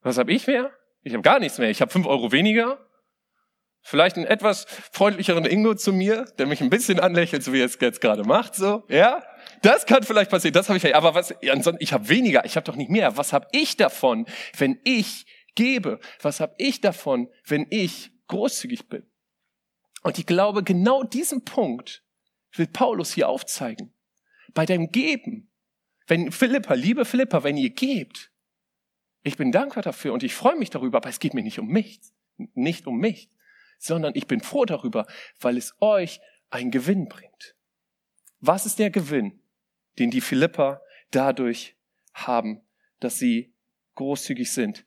Was 0.00 0.18
habe 0.18 0.32
ich 0.32 0.48
mehr? 0.48 0.76
Ich 1.02 1.12
habe 1.12 1.22
gar 1.22 1.38
nichts 1.38 1.58
mehr. 1.58 1.70
Ich 1.70 1.80
habe 1.80 1.92
fünf 1.92 2.06
Euro 2.06 2.32
weniger 2.32 2.84
Vielleicht 3.86 4.16
einen 4.16 4.24
etwas 4.24 4.64
freundlicheren 4.92 5.44
Ingo 5.44 5.74
zu 5.74 5.92
mir, 5.92 6.24
der 6.38 6.46
mich 6.46 6.62
ein 6.62 6.70
bisschen 6.70 6.98
anlächelt, 6.98 7.44
so 7.44 7.52
wie 7.52 7.60
er 7.60 7.66
es 7.66 7.76
jetzt 7.78 8.00
gerade 8.00 8.24
macht, 8.24 8.54
so, 8.54 8.82
ja? 8.88 9.22
Das 9.60 9.84
kann 9.84 10.02
vielleicht 10.02 10.30
passieren, 10.30 10.54
das 10.54 10.70
habe 10.70 10.78
ich, 10.78 10.96
aber 10.96 11.14
was, 11.14 11.34
ansonsten, 11.50 11.82
ich 11.82 11.92
habe 11.92 12.08
weniger, 12.08 12.46
ich 12.46 12.56
habe 12.56 12.64
doch 12.64 12.76
nicht 12.76 12.90
mehr. 12.90 13.18
Was 13.18 13.34
habe 13.34 13.46
ich 13.52 13.76
davon, 13.76 14.24
wenn 14.56 14.80
ich 14.84 15.26
gebe? 15.54 16.00
Was 16.22 16.40
habe 16.40 16.54
ich 16.56 16.80
davon, 16.80 17.28
wenn 17.46 17.66
ich 17.68 18.10
großzügig 18.28 18.88
bin? 18.88 19.06
Und 20.02 20.18
ich 20.18 20.24
glaube, 20.24 20.64
genau 20.64 21.02
diesen 21.02 21.44
Punkt 21.44 22.02
will 22.52 22.66
Paulus 22.66 23.12
hier 23.12 23.28
aufzeigen. 23.28 23.92
Bei 24.54 24.64
deinem 24.64 24.92
Geben, 24.92 25.50
wenn 26.06 26.32
Philippa, 26.32 26.72
liebe 26.72 27.04
Philippa, 27.04 27.44
wenn 27.44 27.58
ihr 27.58 27.70
gebt, 27.70 28.32
ich 29.22 29.36
bin 29.36 29.52
dankbar 29.52 29.82
dafür 29.82 30.14
und 30.14 30.22
ich 30.22 30.34
freue 30.34 30.56
mich 30.56 30.70
darüber, 30.70 30.98
aber 30.98 31.10
es 31.10 31.20
geht 31.20 31.34
mir 31.34 31.42
nicht 31.42 31.58
um 31.58 31.66
mich, 31.68 32.00
nicht 32.54 32.86
um 32.86 32.96
mich, 32.96 33.28
sondern 33.78 34.12
ich 34.14 34.26
bin 34.26 34.40
froh 34.40 34.64
darüber, 34.64 35.06
weil 35.40 35.56
es 35.56 35.74
euch 35.80 36.20
einen 36.50 36.70
Gewinn 36.70 37.08
bringt. 37.08 37.56
Was 38.40 38.66
ist 38.66 38.78
der 38.78 38.90
Gewinn? 38.90 39.40
den 39.98 40.10
die 40.10 40.20
Philipper 40.20 40.82
dadurch 41.10 41.76
haben, 42.12 42.60
dass 43.00 43.18
sie 43.18 43.54
großzügig 43.94 44.52
sind, 44.52 44.86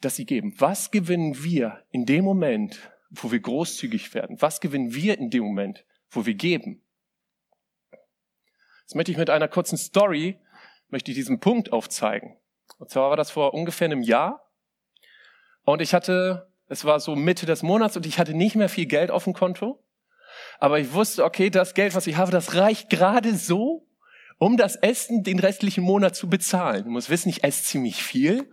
dass 0.00 0.16
sie 0.16 0.26
geben. 0.26 0.54
Was 0.58 0.90
gewinnen 0.90 1.42
wir 1.42 1.84
in 1.90 2.06
dem 2.06 2.24
Moment, 2.24 2.92
wo 3.10 3.30
wir 3.30 3.40
großzügig 3.40 4.14
werden? 4.14 4.40
Was 4.40 4.60
gewinnen 4.60 4.94
wir 4.94 5.18
in 5.18 5.30
dem 5.30 5.44
Moment, 5.44 5.84
wo 6.10 6.24
wir 6.24 6.34
geben? 6.34 6.82
Jetzt 8.82 8.94
möchte 8.94 9.12
ich 9.12 9.18
mit 9.18 9.28
einer 9.28 9.48
kurzen 9.48 9.76
Story, 9.76 10.38
möchte 10.88 11.10
ich 11.10 11.16
diesen 11.16 11.40
Punkt 11.40 11.72
aufzeigen. 11.72 12.36
Und 12.78 12.90
zwar 12.90 13.10
war 13.10 13.16
das 13.16 13.30
vor 13.30 13.52
ungefähr 13.52 13.86
einem 13.86 14.02
Jahr. 14.02 14.50
Und 15.64 15.82
ich 15.82 15.92
hatte, 15.92 16.50
es 16.68 16.84
war 16.84 17.00
so 17.00 17.16
Mitte 17.16 17.46
des 17.46 17.62
Monats 17.62 17.96
und 17.96 18.06
ich 18.06 18.18
hatte 18.18 18.34
nicht 18.34 18.56
mehr 18.56 18.68
viel 18.68 18.86
Geld 18.86 19.10
auf 19.10 19.24
dem 19.24 19.32
Konto. 19.32 19.82
Aber 20.60 20.78
ich 20.78 20.92
wusste, 20.92 21.24
okay, 21.24 21.50
das 21.50 21.74
Geld, 21.74 21.94
was 21.94 22.06
ich 22.06 22.16
habe, 22.16 22.30
das 22.30 22.54
reicht 22.54 22.90
gerade 22.90 23.34
so, 23.34 23.86
um 24.38 24.56
das 24.56 24.76
Essen 24.76 25.24
den 25.24 25.40
restlichen 25.40 25.82
Monat 25.82 26.14
zu 26.14 26.28
bezahlen. 26.28 26.84
Du 26.84 26.90
musst 26.90 27.10
wissen, 27.10 27.28
ich 27.28 27.42
esse 27.42 27.64
ziemlich 27.64 28.02
viel. 28.02 28.48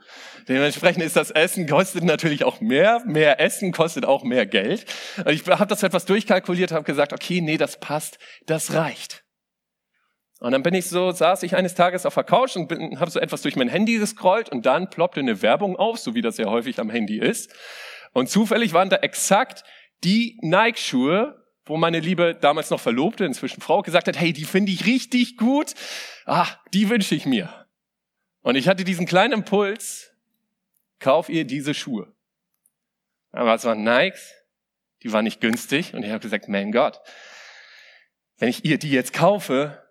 Dementsprechend 0.48 1.04
ist 1.04 1.16
das 1.16 1.30
Essen 1.30 1.68
kostet 1.68 2.04
natürlich 2.04 2.44
auch 2.44 2.60
mehr. 2.60 3.04
Mehr 3.06 3.40
Essen 3.40 3.72
kostet 3.72 4.06
auch 4.06 4.24
mehr 4.24 4.46
Geld. 4.46 4.86
Und 5.18 5.30
ich 5.30 5.46
habe 5.46 5.68
das 5.68 5.84
etwas 5.84 6.06
durchkalkuliert, 6.06 6.72
habe 6.72 6.86
gesagt, 6.86 7.14
okay, 7.14 7.42
nee, 7.42 7.58
das 7.58 7.80
passt, 7.80 8.18
das 8.48 8.74
reicht. 8.74 9.24
Und 10.40 10.52
dann 10.52 10.64
bin 10.64 10.74
ich 10.74 10.90
so, 10.90 11.12
saß 11.12 11.44
ich 11.44 11.56
eines 11.56 11.76
Tages 11.76 12.06
auf 12.06 12.16
der 12.16 12.24
Couch 12.24 12.56
und 12.56 13.00
habe 13.00 13.10
so 13.10 13.20
etwas 13.20 13.42
durch 13.42 13.56
mein 13.56 13.70
Handy 13.70 13.98
gescrollt 13.98 14.50
und 14.50 14.66
dann 14.66 14.90
ploppte 14.90 15.20
eine 15.20 15.42
Werbung 15.42 15.76
auf, 15.76 15.98
so 16.00 16.14
wie 16.14 16.22
das 16.22 16.38
ja 16.38 16.46
häufig 16.46 16.80
am 16.80 16.90
Handy 16.90 17.20
ist. 17.20 17.54
Und 18.16 18.30
zufällig 18.30 18.72
waren 18.72 18.90
da 18.90 18.96
exakt 18.96 19.66
die 20.06 20.40
Nike-Schuhe, 20.42 21.46
wo 21.66 21.76
meine 21.76 22.00
liebe 22.00 22.34
damals 22.34 22.70
noch 22.70 22.80
Verlobte, 22.80 23.26
inzwischen 23.26 23.60
Frau, 23.60 23.82
gesagt 23.82 24.08
hat, 24.08 24.18
hey, 24.18 24.32
die 24.32 24.46
finde 24.46 24.72
ich 24.72 24.86
richtig 24.86 25.36
gut, 25.36 25.74
ah, 26.26 26.48
die 26.74 26.90
wünsche 26.90 27.14
ich 27.14 27.26
mir. 27.26 27.68
Und 28.40 28.56
ich 28.56 28.70
hatte 28.70 28.86
diesen 28.86 29.06
kleinen 29.06 29.34
Impuls, 29.34 30.14
kauf 31.00 31.28
ihr 31.28 31.44
diese 31.44 31.74
Schuhe. 31.74 32.16
Aber 33.34 33.54
es 33.54 33.66
waren 33.66 33.84
Nikes, 33.84 34.34
die 35.04 35.12
waren 35.12 35.26
nicht 35.26 35.42
günstig 35.42 35.94
und 35.94 36.04
ich 36.04 36.12
habe 36.12 36.22
gesagt, 36.22 36.48
mein 36.48 36.72
Gott, 36.72 37.02
wenn 38.38 38.48
ich 38.48 38.64
ihr 38.64 38.78
die 38.78 38.92
jetzt 38.92 39.12
kaufe, 39.12 39.85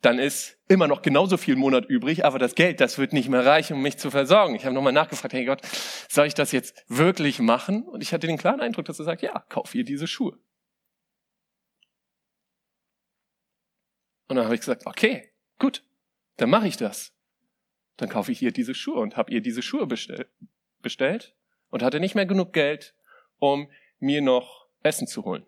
dann 0.00 0.18
ist 0.18 0.58
immer 0.68 0.86
noch 0.86 1.02
genauso 1.02 1.36
viel 1.36 1.56
Monat 1.56 1.86
übrig, 1.86 2.24
aber 2.24 2.38
das 2.38 2.54
Geld, 2.54 2.80
das 2.80 2.98
wird 2.98 3.12
nicht 3.12 3.28
mehr 3.28 3.44
reichen, 3.44 3.74
um 3.74 3.82
mich 3.82 3.98
zu 3.98 4.10
versorgen. 4.10 4.54
Ich 4.54 4.64
habe 4.64 4.74
nochmal 4.74 4.92
nachgefragt, 4.92 5.34
hey 5.34 5.44
Gott, 5.44 5.62
soll 6.08 6.26
ich 6.26 6.34
das 6.34 6.52
jetzt 6.52 6.84
wirklich 6.88 7.40
machen? 7.40 7.82
Und 7.82 8.02
ich 8.02 8.12
hatte 8.12 8.26
den 8.26 8.38
klaren 8.38 8.60
Eindruck, 8.60 8.84
dass 8.84 8.98
er 8.98 9.04
sagt, 9.04 9.22
ja, 9.22 9.44
kauf 9.48 9.74
ihr 9.74 9.84
diese 9.84 10.06
Schuhe. 10.06 10.38
Und 14.28 14.36
dann 14.36 14.44
habe 14.44 14.54
ich 14.54 14.60
gesagt, 14.60 14.86
okay, 14.86 15.32
gut, 15.58 15.82
dann 16.36 16.50
mache 16.50 16.68
ich 16.68 16.76
das. 16.76 17.12
Dann 17.96 18.08
kaufe 18.08 18.30
ich 18.30 18.40
ihr 18.42 18.52
diese 18.52 18.74
Schuhe 18.74 19.00
und 19.00 19.16
habe 19.16 19.32
ihr 19.32 19.40
diese 19.40 19.62
Schuhe 19.62 19.86
bestell, 19.86 20.28
bestellt 20.80 21.34
und 21.70 21.82
hatte 21.82 21.98
nicht 21.98 22.14
mehr 22.14 22.26
genug 22.26 22.52
Geld, 22.52 22.94
um 23.38 23.68
mir 23.98 24.22
noch 24.22 24.68
Essen 24.82 25.08
zu 25.08 25.24
holen. 25.24 25.44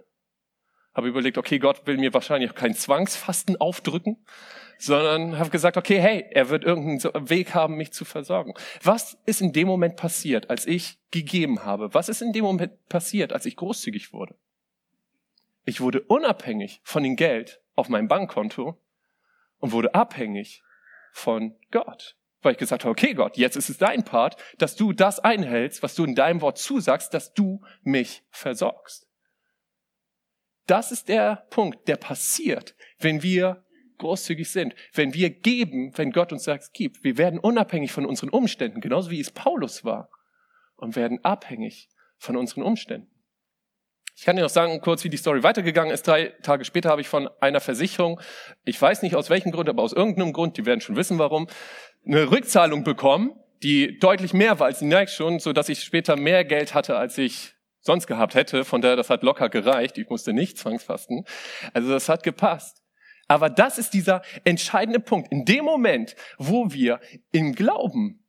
Habe 0.95 1.09
überlegt, 1.09 1.39
okay, 1.39 1.59
Gott 1.59 1.87
will 1.87 1.99
mir 1.99 2.13
wahrscheinlich 2.13 2.55
kein 2.55 2.75
Zwangsfasten 2.75 3.61
aufdrücken, 3.61 4.25
sondern 4.79 5.39
habe 5.39 5.51
gesagt, 5.51 5.77
okay, 5.77 6.01
hey, 6.01 6.27
er 6.31 6.49
wird 6.49 6.65
irgendeinen 6.65 7.31
Weg 7.31 7.55
haben, 7.55 7.77
mich 7.77 7.93
zu 7.93 8.05
versorgen. 8.05 8.55
Was 8.83 9.19
ist 9.27 9.41
in 9.41 9.53
dem 9.53 9.69
Moment 9.69 9.97
passiert, 9.97 10.51
als 10.51 10.67
ich 10.67 10.99
gegeben 11.11 11.65
habe? 11.65 11.95
Was 11.95 12.09
ist 12.09 12.23
in 12.23 12.33
dem 12.33 12.45
Moment 12.45 12.89
passiert, 12.89 13.33
als 13.33 13.47
ich 13.47 13.57
großzügig 13.57 14.13
wurde? 14.13 14.35
Ich 15.65 15.81
wurde 15.81 16.01
unabhängig 16.01 16.81
von 16.83 17.03
dem 17.03 17.17
Geld, 17.17 17.61
auf 17.81 17.89
meinem 17.89 18.09
Bankkonto 18.09 18.79
und 19.59 19.73
wurde 19.73 19.95
abhängig 19.95 20.63
von 21.13 21.57
Gott. 21.71 22.17
Weil 22.43 22.53
ich 22.53 22.59
gesagt 22.59 22.85
habe, 22.85 22.93
okay 22.93 23.15
Gott, 23.15 23.37
jetzt 23.37 23.57
ist 23.57 23.69
es 23.69 23.79
dein 23.79 24.05
Part, 24.05 24.37
dass 24.59 24.77
du 24.77 24.93
das 24.93 25.19
einhältst, 25.19 25.83
was 25.83 25.95
du 25.95 26.05
in 26.05 26.15
deinem 26.15 26.41
Wort 26.41 26.59
zusagst, 26.59 27.13
dass 27.13 27.35
du 27.35 27.61
mich 27.83 28.23
versorgst. 28.31 29.10
Das 30.71 30.93
ist 30.93 31.09
der 31.09 31.47
Punkt, 31.51 31.89
der 31.89 31.97
passiert, 31.97 32.77
wenn 33.01 33.25
wir 33.25 33.65
großzügig 33.99 34.49
sind, 34.49 34.77
wenn 34.95 35.15
wir 35.15 35.31
geben, 35.31 35.91
wenn 35.99 36.13
Gott 36.13 36.33
uns 36.33 36.45
sagt, 36.45 36.71
gib. 36.73 37.03
Wir 37.03 37.19
werden 37.19 37.41
unabhängig 37.41 37.91
von 37.91 38.07
unseren 38.07 38.31
Umständen, 38.31 38.81
genauso 38.81 39.11
wie 39.11 39.19
es 39.19 39.33
Paulus 39.33 39.85
war, 39.85 40.11
und 40.77 40.95
werden 40.95 41.19
abhängig 41.25 41.89
von 42.19 42.37
unseren 42.37 42.63
Umständen. 42.63 43.11
Ich 44.15 44.25
kann 44.25 44.37
dir 44.37 44.43
noch 44.43 44.49
sagen, 44.49 44.81
kurz, 44.81 45.03
wie 45.03 45.09
die 45.09 45.17
Story 45.17 45.43
weitergegangen 45.43 45.93
ist. 45.93 46.07
Drei 46.07 46.29
Tage 46.45 46.65
später 46.65 46.89
habe 46.91 47.01
ich 47.01 47.09
von 47.09 47.29
einer 47.41 47.59
Versicherung, 47.59 48.21
ich 48.65 48.81
weiß 48.81 49.03
nicht 49.03 49.17
aus 49.17 49.29
welchem 49.29 49.51
Grund, 49.51 49.69
aber 49.69 49.83
aus 49.83 49.93
irgendeinem 49.93 50.33
Grund, 50.33 50.57
die 50.57 50.67
werden 50.67 50.81
schon 50.81 50.95
wissen 50.95 51.19
warum, 51.19 51.49
eine 52.07 52.31
Rückzahlung 52.31 52.85
bekommen, 52.85 53.33
die 53.65 53.99
deutlich 53.99 54.35
mehr 54.35 54.61
war 54.61 54.67
als 54.67 54.79
die 54.79 54.85
Nike 54.85 55.11
schon, 55.11 55.41
so 55.41 55.53
dass 55.53 55.69
ich 55.69 55.83
später 55.83 56.15
mehr 56.15 56.45
Geld 56.45 56.75
hatte, 56.75 56.97
als 56.97 57.19
ich 57.19 57.57
sonst 57.81 58.07
gehabt 58.07 58.35
hätte. 58.35 58.65
Von 58.65 58.81
daher, 58.81 58.97
das 58.97 59.11
hat 59.11 59.23
locker 59.23 59.49
gereicht. 59.49 59.99
Ich 59.99 60.09
musste 60.09 60.33
nicht 60.33 60.59
zwangsfasten. 60.59 61.25
Also 61.73 61.91
das 61.91 62.09
hat 62.09 62.23
gepasst. 62.23 62.83
Aber 63.29 63.49
das 63.49 63.79
ist 63.79 63.95
dieser 63.95 64.23
entscheidende 64.45 65.01
Punkt. 65.01 65.31
In 65.31 65.45
dem 65.45 65.65
Moment, 65.65 66.17
wo 66.39 66.73
wir 66.73 67.01
im 67.31 67.55
Glauben 67.55 68.25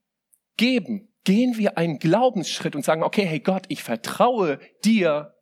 geben, 0.57 1.11
gehen 1.23 1.57
wir 1.57 1.77
einen 1.77 1.99
Glaubensschritt 1.99 2.75
und 2.75 2.85
sagen, 2.85 3.03
okay, 3.03 3.25
hey 3.25 3.39
Gott, 3.39 3.65
ich 3.69 3.83
vertraue 3.83 4.59
dir 4.83 5.33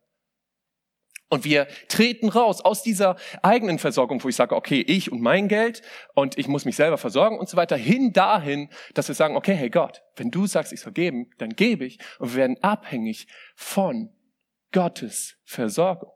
und 1.30 1.44
wir 1.44 1.68
treten 1.88 2.28
raus 2.28 2.60
aus 2.60 2.82
dieser 2.82 3.16
eigenen 3.42 3.78
Versorgung, 3.78 4.22
wo 4.22 4.28
ich 4.28 4.36
sage, 4.36 4.54
okay, 4.54 4.80
ich 4.80 5.10
und 5.10 5.22
mein 5.22 5.48
Geld 5.48 5.80
und 6.14 6.36
ich 6.36 6.48
muss 6.48 6.64
mich 6.64 6.76
selber 6.76 6.98
versorgen 6.98 7.38
und 7.38 7.48
so 7.48 7.56
weiter, 7.56 7.76
hin 7.76 8.12
dahin, 8.12 8.68
dass 8.94 9.08
wir 9.08 9.14
sagen, 9.14 9.36
okay, 9.36 9.54
hey 9.54 9.70
Gott, 9.70 10.02
wenn 10.16 10.32
du 10.32 10.46
sagst, 10.46 10.72
ich 10.72 10.80
soll 10.80 10.92
geben, 10.92 11.30
dann 11.38 11.50
gebe 11.50 11.84
ich 11.84 11.98
und 12.18 12.32
wir 12.32 12.36
werden 12.36 12.62
abhängig 12.62 13.28
von 13.54 14.12
Gottes 14.72 15.36
Versorgung. 15.44 16.12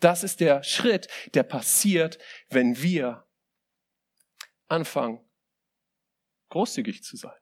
Das 0.00 0.24
ist 0.24 0.40
der 0.40 0.62
Schritt, 0.62 1.08
der 1.34 1.42
passiert, 1.42 2.18
wenn 2.48 2.80
wir 2.80 3.26
anfangen, 4.68 5.20
großzügig 6.48 7.02
zu 7.02 7.16
sein. 7.16 7.32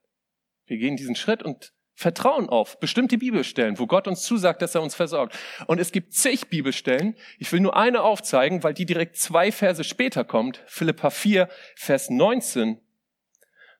Wir 0.64 0.78
gehen 0.78 0.96
diesen 0.96 1.14
Schritt 1.14 1.44
und 1.44 1.75
Vertrauen 1.98 2.50
auf 2.50 2.78
bestimmte 2.78 3.16
Bibelstellen, 3.16 3.78
wo 3.78 3.86
Gott 3.86 4.06
uns 4.06 4.22
zusagt, 4.22 4.60
dass 4.60 4.74
er 4.74 4.82
uns 4.82 4.94
versorgt. 4.94 5.36
Und 5.66 5.80
es 5.80 5.92
gibt 5.92 6.12
zig 6.12 6.48
Bibelstellen. 6.48 7.16
Ich 7.38 7.50
will 7.50 7.60
nur 7.60 7.74
eine 7.74 8.02
aufzeigen, 8.02 8.62
weil 8.62 8.74
die 8.74 8.84
direkt 8.84 9.16
zwei 9.16 9.50
Verse 9.50 9.82
später 9.82 10.22
kommt. 10.22 10.62
Philippa 10.66 11.08
4, 11.08 11.48
Vers 11.74 12.10
19. 12.10 12.82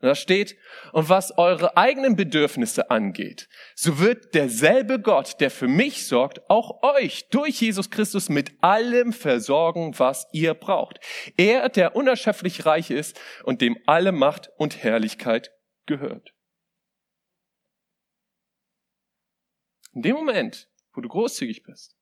da 0.00 0.14
steht, 0.14 0.56
und 0.92 1.10
was 1.10 1.36
eure 1.36 1.76
eigenen 1.76 2.16
Bedürfnisse 2.16 2.90
angeht, 2.90 3.50
so 3.74 3.98
wird 3.98 4.34
derselbe 4.34 4.98
Gott, 4.98 5.38
der 5.40 5.50
für 5.50 5.68
mich 5.68 6.06
sorgt, 6.06 6.48
auch 6.48 6.82
euch 6.82 7.28
durch 7.28 7.60
Jesus 7.60 7.90
Christus 7.90 8.30
mit 8.30 8.52
allem 8.62 9.12
versorgen, 9.12 9.92
was 9.98 10.26
ihr 10.32 10.54
braucht. 10.54 11.00
Er, 11.36 11.68
der 11.68 11.94
unerschöpflich 11.94 12.64
reich 12.64 12.90
ist 12.90 13.20
und 13.44 13.60
dem 13.60 13.76
alle 13.84 14.12
Macht 14.12 14.48
und 14.56 14.82
Herrlichkeit 14.82 15.52
gehört. 15.84 16.35
In 19.96 20.02
dem 20.02 20.14
Moment, 20.14 20.68
wo 20.92 21.00
du 21.00 21.08
großzügig 21.08 21.62
bist, 21.62 21.96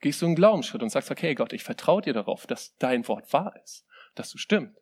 gehst 0.00 0.20
du 0.20 0.26
einen 0.26 0.34
Glaubensschritt 0.34 0.82
und 0.82 0.90
sagst, 0.90 1.10
okay, 1.10 1.34
Gott, 1.34 1.54
ich 1.54 1.64
vertraue 1.64 2.02
dir 2.02 2.12
darauf, 2.12 2.46
dass 2.46 2.76
dein 2.76 3.08
Wort 3.08 3.32
wahr 3.32 3.58
ist, 3.64 3.86
dass 4.14 4.30
du 4.30 4.36
stimmt. 4.36 4.76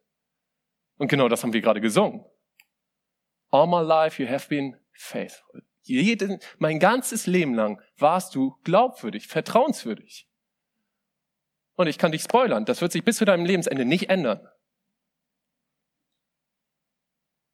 Und 0.97 1.07
genau 1.07 1.29
das 1.29 1.45
haben 1.45 1.53
wir 1.53 1.61
gerade 1.61 1.81
gesungen. 1.81 2.25
All 3.51 3.69
my 3.69 3.87
life 3.87 4.21
you 4.21 4.29
have 4.29 4.49
been 4.49 4.77
faithful. 4.91 5.63
Jeden, 5.83 6.41
mein 6.59 6.81
ganzes 6.81 7.29
Leben 7.29 7.55
lang 7.55 7.81
warst 7.99 8.35
du 8.35 8.59
glaubwürdig, 8.65 9.29
vertrauenswürdig. 9.29 10.29
Und 11.77 11.87
ich 11.87 11.99
kann 11.99 12.11
dich 12.11 12.23
spoilern, 12.23 12.65
das 12.65 12.81
wird 12.81 12.91
sich 12.91 13.05
bis 13.05 13.19
zu 13.19 13.27
deinem 13.27 13.45
Lebensende 13.45 13.85
nicht 13.85 14.11
ändern. 14.11 14.45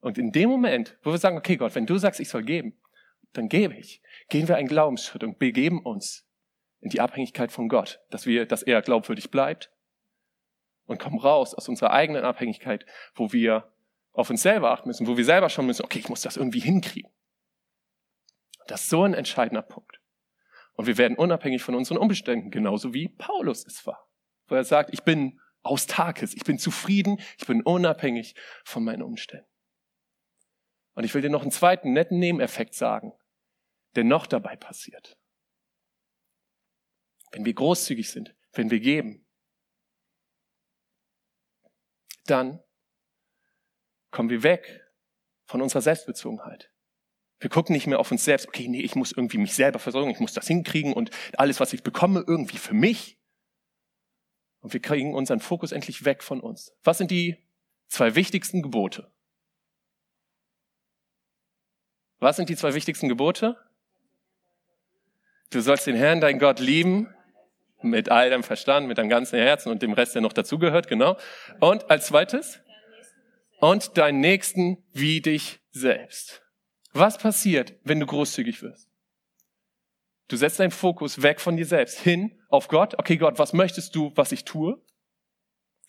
Und 0.01 0.17
in 0.17 0.33
dem 0.33 0.49
Moment, 0.49 0.99
wo 1.03 1.11
wir 1.11 1.19
sagen, 1.19 1.37
okay 1.37 1.59
Gott, 1.59 1.75
wenn 1.75 1.85
du 1.85 1.99
sagst, 1.99 2.19
ich 2.19 2.31
soll 2.31 2.45
geben, 2.45 2.81
dann 3.35 3.49
gebe 3.49 3.75
ich. 3.75 4.01
Gehen 4.31 4.49
wir 4.49 4.57
einen 4.57 4.69
Glaubensschritt 4.69 5.23
und 5.23 5.39
begeben 5.39 5.83
uns 5.83 6.27
in 6.81 6.91
die 6.91 7.01
Abhängigkeit 7.01 7.53
von 7.53 7.69
Gott, 7.69 8.01
dass 8.11 8.27
wir, 8.27 8.47
dass 8.47 8.63
er 8.63 8.81
glaubwürdig 8.83 9.31
bleibt 9.31 9.71
und 10.87 10.99
kommen 10.99 11.19
raus 11.19 11.55
aus 11.55 11.69
unserer 11.69 11.91
eigenen 11.91 12.25
Abhängigkeit, 12.25 12.87
wo 13.15 13.33
wir 13.33 13.73
auf 14.13 14.31
uns 14.31 14.43
selber 14.43 14.71
achten 14.71 14.89
müssen, 14.89 15.07
wo 15.07 15.17
wir 15.17 15.25
selber 15.25 15.51
schon 15.51 15.67
müssen, 15.67 15.85
okay, 15.85 15.99
ich 15.99 16.09
muss 16.09 16.23
das 16.23 16.37
irgendwie 16.37 16.61
hinkriegen. 16.61 17.11
Das 18.67 18.83
ist 18.83 18.91
so 18.91 19.03
ein 19.03 19.15
entscheidender 19.15 19.63
Punkt. 19.63 20.01
Und 20.75 20.87
wir 20.87 20.97
werden 20.97 21.17
unabhängig 21.17 21.63
von 21.63 21.75
unseren 21.75 21.99
Umständen, 21.99 22.51
genauso 22.51 22.95
wie 22.95 23.09
Paulus 23.09 23.67
es 23.67 23.87
war. 23.87 24.09
Wo 24.47 24.55
er 24.55 24.65
sagt, 24.65 24.91
ich 24.93 25.03
bin 25.03 25.41
autarkes, 25.63 26.35
ich 26.35 26.45
bin 26.45 26.59
zufrieden, 26.59 27.21
ich 27.39 27.47
bin 27.47 27.63
unabhängig 27.63 28.35
von 28.65 28.85
meinen 28.85 29.03
Umständen. 29.03 29.47
Und 30.95 31.05
ich 31.05 31.15
will 31.15 31.23
dir 31.23 31.31
noch 31.31 31.43
einen 31.43 31.51
zweiten 31.51 31.93
netten 31.93 32.19
Nebeneffekt 32.19 32.75
sagen 32.75 33.13
der 33.95 34.05
noch 34.05 34.27
dabei 34.27 34.57
passiert. 34.57 35.19
Wenn 37.33 37.45
wir 37.45 37.55
großzügig 37.55 38.11
sind, 38.11 38.35
wenn 38.53 38.71
wir 38.71 38.81
geben, 38.81 39.27
dann 42.27 42.63
kommen 44.11 44.31
wir 44.31 44.43
weg 44.43 44.85
von 45.47 45.61
unserer 45.61 45.83
Selbstbezogenheit. 45.83 46.73
Wir 47.39 47.51
gucken 47.51 47.75
nicht 47.75 47.87
mehr 47.87 47.99
auf 47.99 48.11
uns 48.11 48.25
selbst, 48.25 48.49
okay, 48.49 48.69
nee, 48.69 48.81
ich 48.81 48.95
muss 48.95 49.13
irgendwie 49.13 49.39
mich 49.39 49.55
selber 49.55 49.79
versorgen, 49.79 50.11
ich 50.11 50.21
muss 50.21 50.33
das 50.33 50.47
hinkriegen 50.47 50.93
und 50.93 51.11
alles, 51.37 51.61
was 51.61 51.73
ich 51.73 51.83
bekomme, 51.83 52.25
irgendwie 52.27 52.59
für 52.59 52.75
mich. 52.75 53.21
Und 54.61 54.73
wir 54.73 54.81
kriegen 54.81 55.15
unseren 55.15 55.41
Fokus 55.41 55.73
endlich 55.73 56.05
weg 56.05 56.23
von 56.23 56.41
uns. 56.41 56.75
Was 56.85 56.99
sind 56.99 57.11
die 57.11 57.45
zwei 57.89 58.15
wichtigsten 58.15 58.63
Gebote? 58.63 59.13
Was 62.19 62.37
sind 62.37 62.49
die 62.49 62.57
zwei 62.57 62.73
wichtigsten 62.73 63.09
Gebote? 63.09 63.59
Du 65.51 65.61
sollst 65.61 65.87
den 65.87 65.97
Herrn, 65.97 66.21
dein 66.21 66.39
Gott, 66.39 66.61
lieben 66.61 67.09
mit 67.83 68.11
all 68.11 68.31
deinem 68.31 68.43
Verstand, 68.43 68.89
mit 68.89 68.99
deinem 68.99 69.11
ganzen 69.11 69.39
Herzen 69.39 69.71
und 69.71 69.83
dem 69.83 69.93
Rest, 69.93 70.15
der 70.15 70.23
noch 70.23 70.33
dazugehört, 70.33 70.89
genau. 70.89 71.17
Und 71.61 71.91
als 71.91 72.07
zweites? 72.07 72.61
Und 73.61 73.97
deinen 73.97 74.21
Nächsten 74.21 74.85
wie 74.93 75.21
dich 75.21 75.61
selbst. 75.71 76.43
Was 76.93 77.19
passiert, 77.19 77.75
wenn 77.85 78.01
du 78.01 78.07
großzügig 78.07 78.63
wirst? 78.63 78.89
Du 80.29 80.37
setzt 80.37 80.59
deinen 80.59 80.71
Fokus 80.71 81.23
weg 81.23 81.41
von 81.41 81.57
dir 81.57 81.67
selbst 81.67 82.01
hin 82.01 82.41
auf 82.49 82.69
Gott. 82.69 82.99
Okay, 82.99 83.17
Gott, 83.17 83.39
was 83.39 83.53
möchtest 83.53 83.95
du, 83.95 84.13
was 84.15 84.33
ich 84.33 84.45
tue? 84.45 84.81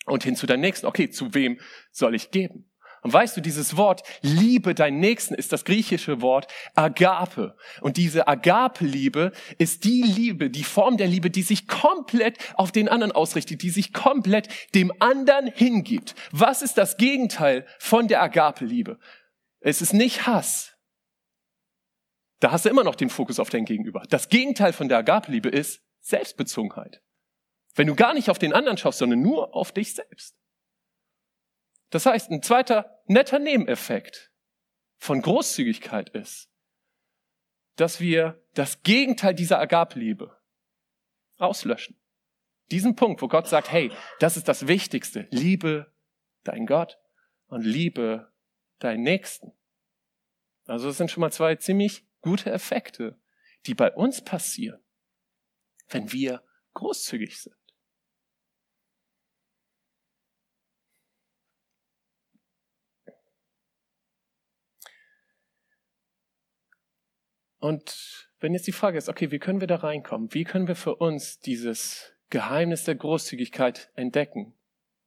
Und 0.06 0.24
hin 0.24 0.36
zu 0.36 0.46
deinem 0.46 0.62
Nächsten. 0.62 0.86
Okay, 0.86 1.10
zu 1.10 1.34
wem 1.34 1.60
soll 1.92 2.16
ich 2.16 2.32
geben? 2.32 2.70
Und 3.06 3.14
weißt 3.14 3.38
du, 3.38 3.42
dieses 3.42 3.78
Wort 3.78 4.02
Liebe 4.24 4.74
deinen 4.74 5.00
Nächsten 5.00 5.36
ist 5.36 5.52
das 5.52 5.64
griechische 5.64 6.24
Wort 6.24 6.52
Agape. 6.74 7.56
Und 7.82 7.98
diese 7.98 8.28
Agape-Liebe 8.28 9.32
ist 9.60 9.84
die 9.84 10.02
Liebe, 10.02 10.50
die 10.50 10.64
Form 10.64 10.98
der 10.98 11.06
Liebe, 11.06 11.30
die 11.30 11.44
sich 11.44 11.68
komplett 11.68 12.40
auf 12.56 12.72
den 12.72 12.90
anderen 12.90 13.12
ausrichtet, 13.12 13.62
die 13.62 13.70
sich 13.70 13.94
komplett 13.94 14.48
dem 14.74 14.92
anderen 15.04 15.52
hingibt. 15.54 16.16
Was 16.32 16.64
ist 16.64 16.80
das 16.80 16.98
Gegenteil 16.98 17.68
von 17.78 18.08
der 18.08 18.24
Agape-Liebe? 18.24 18.98
Es 19.60 19.84
ist 19.84 19.94
nicht 19.94 20.26
Hass. 20.26 20.74
Da 22.40 22.52
hast 22.52 22.66
du 22.66 22.70
immer 22.70 22.84
noch 22.84 22.96
den 22.96 23.12
Fokus 23.12 23.40
auf 23.40 23.52
dein 23.52 23.66
Gegenüber. 23.66 24.02
Das 24.10 24.30
Gegenteil 24.30 24.74
von 24.74 24.90
der 24.90 24.98
Agape-Liebe 24.98 25.50
ist 25.50 25.84
Selbstbezogenheit. 26.02 27.04
Wenn 27.76 27.86
du 27.86 27.94
gar 27.94 28.16
nicht 28.16 28.32
auf 28.32 28.40
den 28.40 28.54
anderen 28.54 28.80
schaust, 28.80 28.98
sondern 28.98 29.22
nur 29.22 29.54
auf 29.56 29.72
dich 29.74 29.94
selbst. 29.94 30.36
Das 31.92 32.08
heißt, 32.08 32.32
ein 32.32 32.42
zweiter 32.42 32.95
netter 33.06 33.40
Nebeneffekt 33.40 34.32
von 34.98 35.22
Großzügigkeit 35.22 36.10
ist, 36.10 36.50
dass 37.76 38.00
wir 38.00 38.44
das 38.54 38.84
Gegenteil 38.84 39.36
dieser 39.36 39.60
Agabliebe 39.60 40.42
auslöschen. 41.38 42.00
Diesen 42.72 42.96
Punkt, 42.96 43.22
wo 43.22 43.28
Gott 43.28 43.48
sagt, 43.48 43.72
hey, 43.72 43.92
das 44.20 44.38
ist 44.38 44.48
das 44.48 44.68
Wichtigste. 44.68 45.28
Liebe 45.30 45.94
dein 46.44 46.66
Gott 46.66 46.98
und 47.48 47.64
liebe 47.64 48.32
deinen 48.80 49.04
Nächsten. 49.04 49.52
Also 50.66 50.88
das 50.88 50.98
sind 50.98 51.12
schon 51.12 51.22
mal 51.22 51.32
zwei 51.32 51.56
ziemlich 51.56 52.08
gute 52.22 52.52
Effekte, 52.52 53.20
die 53.66 53.76
bei 53.76 53.94
uns 53.94 54.24
passieren, 54.24 54.84
wenn 55.90 56.12
wir 56.12 56.44
großzügig 56.74 57.40
sind. 57.40 57.56
Und 67.66 68.30
wenn 68.42 68.54
jetzt 68.54 68.68
die 68.68 68.72
Frage 68.72 69.00
ist, 69.00 69.10
okay, 69.10 69.32
wie 69.32 69.40
können 69.40 69.60
wir 69.60 69.66
da 69.66 69.78
reinkommen? 69.78 70.32
Wie 70.36 70.44
können 70.44 70.68
wir 70.68 70.76
für 70.76 70.98
uns 70.98 71.40
dieses 71.40 72.14
Geheimnis 72.30 72.84
der 72.84 72.94
Großzügigkeit 72.94 73.90
entdecken? 73.96 74.54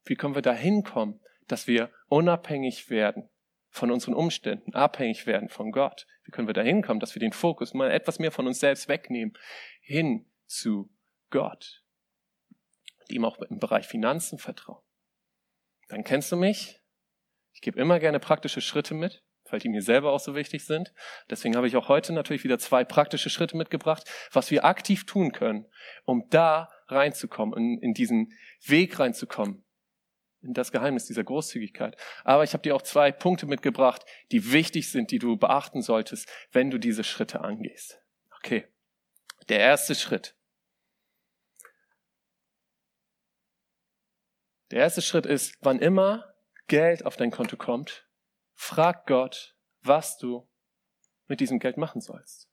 Wie 0.05 0.17
können 0.17 0.35
wir 0.35 0.43
da 0.43 0.55
hinkommen, 0.55 1.21
dass 1.47 1.69
wir 1.69 1.93
unabhängig 2.09 2.91
werden 2.91 3.29
von 3.69 3.93
unseren 3.93 4.15
Umständen, 4.15 4.75
abhängig 4.75 5.25
werden 5.25 5.49
von 5.49 5.71
Gott? 5.71 6.09
Wie 6.25 6.33
können 6.33 6.49
wir 6.49 6.53
da 6.53 6.63
hinkommen, 6.63 6.99
dass 6.99 7.15
wir 7.15 7.21
den 7.21 7.33
Fokus 7.33 7.75
mal 7.75 7.93
etwas 7.93 8.19
mehr 8.19 8.33
von 8.33 8.49
uns 8.49 8.59
selbst 8.59 8.89
wegnehmen, 8.89 9.39
hin 9.81 10.27
zu 10.47 10.91
Gott? 11.31 11.85
Und 12.99 13.13
ihm 13.13 13.25
auch 13.25 13.39
im 13.39 13.61
Bereich 13.61 13.87
Finanzen 13.87 14.37
vertrauen. 14.41 14.83
Dann 15.87 16.03
kennst 16.03 16.33
du 16.33 16.37
mich. 16.37 16.81
Ich 17.53 17.61
gebe 17.61 17.79
immer 17.79 18.01
gerne 18.01 18.19
praktische 18.19 18.61
Schritte 18.61 18.95
mit 18.95 19.23
weil 19.51 19.61
die 19.61 19.69
mir 19.69 19.83
selber 19.83 20.13
auch 20.13 20.21
so 20.21 20.35
wichtig 20.35 20.65
sind. 20.65 20.93
Deswegen 21.31 21.57
habe 21.57 21.67
ich 21.67 21.77
auch 21.77 21.89
heute 21.89 22.13
natürlich 22.13 22.45
wieder 22.45 22.59
zwei 22.59 22.85
praktische 22.85 23.31
Schritte 23.31 23.57
mitgebracht, 23.57 24.09
was 24.33 24.51
wir 24.51 24.65
aktiv 24.65 25.07
tun 25.07 25.33
können, 25.33 25.67
um 26.05 26.29
da 26.31 26.69
reinzukommen, 26.89 27.57
in, 27.57 27.79
in 27.79 27.95
diesen 27.95 28.33
Weg 28.65 28.99
reinzukommen, 28.99 29.65
in 30.43 30.55
das 30.55 30.73
Geheimnis 30.73 31.07
dieser 31.07 31.25
Großzügigkeit. 31.25 31.97
Aber 32.25 32.45
ich 32.45 32.53
habe 32.53 32.63
dir 32.63 32.75
auch 32.75 32.83
zwei 32.83 33.13
Punkte 33.13 33.47
mitgebracht, 33.47 34.05
die 34.33 34.53
wichtig 34.53 34.91
sind, 34.91 35.11
die 35.11 35.19
du 35.19 35.37
beachten 35.37 35.83
solltest, 35.83 36.29
wenn 36.53 36.71
du 36.71 36.79
diese 36.79 37.05
Schritte 37.05 37.41
angehst. 37.41 38.01
Okay. 38.39 38.67
Der 39.49 39.61
erste 39.61 39.95
Schritt. 39.95 40.35
Der 44.71 44.81
erste 44.81 45.01
Schritt 45.01 45.25
ist, 45.25 45.57
wann 45.63 45.79
immer 45.79 46.35
Geld 46.67 47.07
auf 47.07 47.17
dein 47.17 47.31
Konto 47.31 47.57
kommt, 47.57 48.08
Frag 48.61 49.07
Gott, 49.07 49.55
was 49.83 50.19
du 50.19 50.47
mit 51.29 51.39
diesem 51.39 51.61
Geld 51.61 51.77
machen 51.77 52.01
sollst. 52.01 52.51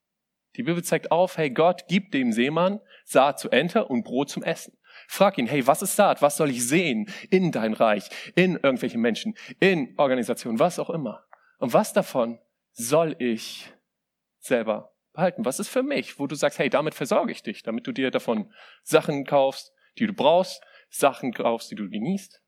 Die 0.55 0.61
Bibel 0.61 0.83
zeigt 0.83 1.11
auf, 1.11 1.35
hey 1.35 1.49
Gott, 1.49 1.85
gib 1.87 2.11
dem 2.11 2.31
Seemann 2.31 2.79
Saat 3.05 3.39
zu 3.39 3.49
Ente 3.49 3.85
und 3.85 4.03
Brot 4.03 4.29
zum 4.29 4.43
Essen. 4.43 4.77
Frag 5.07 5.39
ihn, 5.39 5.47
hey, 5.47 5.65
was 5.65 5.81
ist 5.81 5.95
Saat? 5.95 6.21
Was 6.21 6.37
soll 6.37 6.51
ich 6.51 6.65
sehen 6.65 7.11
in 7.31 7.51
dein 7.51 7.73
Reich, 7.73 8.07
in 8.35 8.55
irgendwelche 8.55 8.99
Menschen, 8.99 9.35
in 9.59 9.95
Organisationen, 9.97 10.59
was 10.59 10.77
auch 10.77 10.91
immer? 10.91 11.25
Und 11.57 11.73
was 11.73 11.91
davon 11.91 12.39
soll 12.71 13.15
ich 13.17 13.73
selber 14.37 14.93
behalten? 15.11 15.43
Was 15.43 15.59
ist 15.59 15.69
für 15.69 15.83
mich, 15.83 16.19
wo 16.19 16.27
du 16.27 16.35
sagst, 16.35 16.59
hey, 16.59 16.69
damit 16.69 16.93
versorge 16.93 17.31
ich 17.31 17.41
dich, 17.41 17.63
damit 17.63 17.87
du 17.87 17.91
dir 17.91 18.11
davon 18.11 18.53
Sachen 18.83 19.25
kaufst, 19.25 19.73
die 19.97 20.05
du 20.05 20.13
brauchst, 20.13 20.63
Sachen 20.87 21.33
kaufst, 21.33 21.71
die 21.71 21.75
du 21.75 21.89
genießt? 21.89 22.43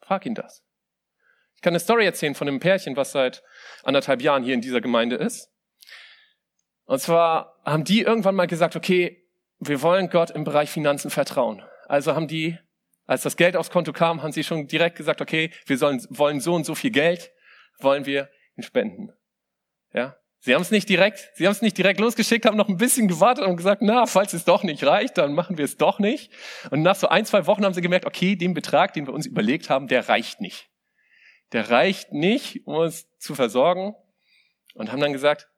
Frag 0.00 0.26
ihn 0.26 0.34
das. 0.34 0.65
Ich 1.66 1.68
kann 1.68 1.74
eine 1.74 1.80
Story 1.80 2.04
erzählen 2.04 2.36
von 2.36 2.46
einem 2.46 2.60
Pärchen, 2.60 2.96
was 2.96 3.10
seit 3.10 3.42
anderthalb 3.82 4.22
Jahren 4.22 4.44
hier 4.44 4.54
in 4.54 4.60
dieser 4.60 4.80
Gemeinde 4.80 5.16
ist. 5.16 5.50
Und 6.84 7.00
zwar 7.00 7.60
haben 7.64 7.82
die 7.82 8.02
irgendwann 8.02 8.36
mal 8.36 8.46
gesagt, 8.46 8.76
okay, 8.76 9.26
wir 9.58 9.82
wollen 9.82 10.08
Gott 10.08 10.30
im 10.30 10.44
Bereich 10.44 10.70
Finanzen 10.70 11.10
vertrauen. 11.10 11.64
Also 11.88 12.14
haben 12.14 12.28
die, 12.28 12.56
als 13.06 13.22
das 13.22 13.36
Geld 13.36 13.56
aufs 13.56 13.70
Konto 13.70 13.92
kam, 13.92 14.22
haben 14.22 14.30
sie 14.30 14.44
schon 14.44 14.68
direkt 14.68 14.94
gesagt, 14.94 15.20
okay, 15.20 15.50
wir 15.66 15.76
sollen, 15.76 16.06
wollen 16.08 16.38
so 16.38 16.54
und 16.54 16.64
so 16.64 16.76
viel 16.76 16.92
Geld, 16.92 17.32
wollen 17.80 18.06
wir 18.06 18.30
ihn 18.56 18.62
spenden. 18.62 19.12
Ja. 19.92 20.14
Sie 20.38 20.54
haben 20.54 20.62
es 20.62 20.70
nicht 20.70 20.88
direkt, 20.88 21.32
sie 21.34 21.46
haben 21.46 21.52
es 21.52 21.62
nicht 21.62 21.76
direkt 21.76 21.98
losgeschickt, 21.98 22.46
haben 22.46 22.56
noch 22.56 22.68
ein 22.68 22.76
bisschen 22.76 23.08
gewartet 23.08 23.44
und 23.44 23.56
gesagt, 23.56 23.82
na, 23.82 24.06
falls 24.06 24.34
es 24.34 24.44
doch 24.44 24.62
nicht 24.62 24.84
reicht, 24.84 25.18
dann 25.18 25.34
machen 25.34 25.58
wir 25.58 25.64
es 25.64 25.76
doch 25.78 25.98
nicht. 25.98 26.30
Und 26.70 26.82
nach 26.82 26.94
so 26.94 27.08
ein, 27.08 27.26
zwei 27.26 27.48
Wochen 27.48 27.64
haben 27.64 27.74
sie 27.74 27.82
gemerkt, 27.82 28.06
okay, 28.06 28.36
den 28.36 28.54
Betrag, 28.54 28.92
den 28.92 29.08
wir 29.08 29.12
uns 29.12 29.26
überlegt 29.26 29.68
haben, 29.68 29.88
der 29.88 30.08
reicht 30.08 30.40
nicht 30.40 30.70
der 31.52 31.70
reicht 31.70 32.12
nicht, 32.12 32.66
um 32.66 32.76
uns 32.76 33.08
zu 33.18 33.34
versorgen. 33.34 33.94
Und 34.74 34.92
haben 34.92 35.00
dann 35.00 35.12
gesagt, 35.14 35.48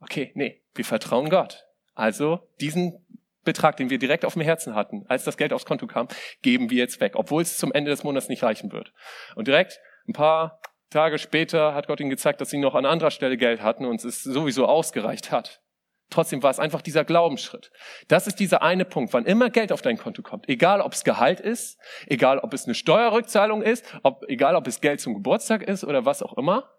okay, 0.00 0.30
nee, 0.34 0.60
wir 0.74 0.84
vertrauen 0.84 1.30
Gott. 1.30 1.64
Also 1.94 2.46
diesen 2.60 3.04
Betrag, 3.44 3.78
den 3.78 3.88
wir 3.88 3.98
direkt 3.98 4.26
auf 4.26 4.34
dem 4.34 4.42
Herzen 4.42 4.74
hatten, 4.74 5.06
als 5.08 5.24
das 5.24 5.38
Geld 5.38 5.54
aufs 5.54 5.64
Konto 5.64 5.86
kam, 5.86 6.08
geben 6.42 6.68
wir 6.68 6.76
jetzt 6.76 7.00
weg, 7.00 7.12
obwohl 7.16 7.40
es 7.40 7.56
zum 7.56 7.72
Ende 7.72 7.90
des 7.90 8.04
Monats 8.04 8.28
nicht 8.28 8.42
reichen 8.42 8.72
wird. 8.72 8.92
Und 9.36 9.48
direkt 9.48 9.80
ein 10.06 10.12
paar 10.12 10.60
Tage 10.90 11.18
später 11.18 11.74
hat 11.74 11.86
Gott 11.86 12.00
ihnen 12.00 12.10
gezeigt, 12.10 12.40
dass 12.40 12.50
sie 12.50 12.58
noch 12.58 12.74
an 12.74 12.84
anderer 12.84 13.10
Stelle 13.10 13.36
Geld 13.36 13.62
hatten 13.62 13.86
und 13.86 14.04
es 14.04 14.22
sowieso 14.22 14.66
ausgereicht 14.66 15.30
hat. 15.30 15.62
Trotzdem 16.10 16.42
war 16.42 16.50
es 16.50 16.58
einfach 16.58 16.80
dieser 16.80 17.04
Glaubensschritt. 17.04 17.70
Das 18.08 18.26
ist 18.26 18.40
dieser 18.40 18.62
eine 18.62 18.84
Punkt. 18.84 19.12
Wann 19.12 19.26
immer 19.26 19.50
Geld 19.50 19.72
auf 19.72 19.82
dein 19.82 19.98
Konto 19.98 20.22
kommt, 20.22 20.48
egal 20.48 20.80
ob 20.80 20.92
es 20.94 21.04
Gehalt 21.04 21.38
ist, 21.40 21.78
egal 22.06 22.38
ob 22.38 22.54
es 22.54 22.64
eine 22.64 22.74
Steuerrückzahlung 22.74 23.62
ist, 23.62 23.84
ob, 24.02 24.24
egal 24.28 24.56
ob 24.56 24.66
es 24.66 24.80
Geld 24.80 25.00
zum 25.00 25.14
Geburtstag 25.14 25.62
ist 25.62 25.84
oder 25.84 26.06
was 26.06 26.22
auch 26.22 26.38
immer, 26.38 26.72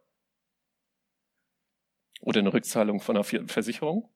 oder 2.22 2.40
eine 2.40 2.54
Rückzahlung 2.54 3.00
von 3.00 3.16
einer 3.16 3.24
Versicherung, 3.24 4.10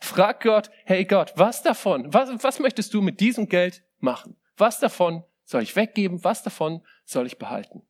frag 0.00 0.42
Gott, 0.42 0.70
hey 0.84 1.04
Gott, 1.04 1.32
was 1.36 1.62
davon, 1.62 2.12
was, 2.12 2.30
was 2.42 2.58
möchtest 2.60 2.94
du 2.94 3.02
mit 3.02 3.20
diesem 3.20 3.48
Geld 3.48 3.82
machen? 3.98 4.40
Was 4.56 4.78
davon 4.78 5.24
soll 5.44 5.62
ich 5.62 5.74
weggeben? 5.74 6.22
Was 6.22 6.42
davon 6.42 6.86
soll 7.04 7.26
ich 7.26 7.38
behalten? 7.38 7.82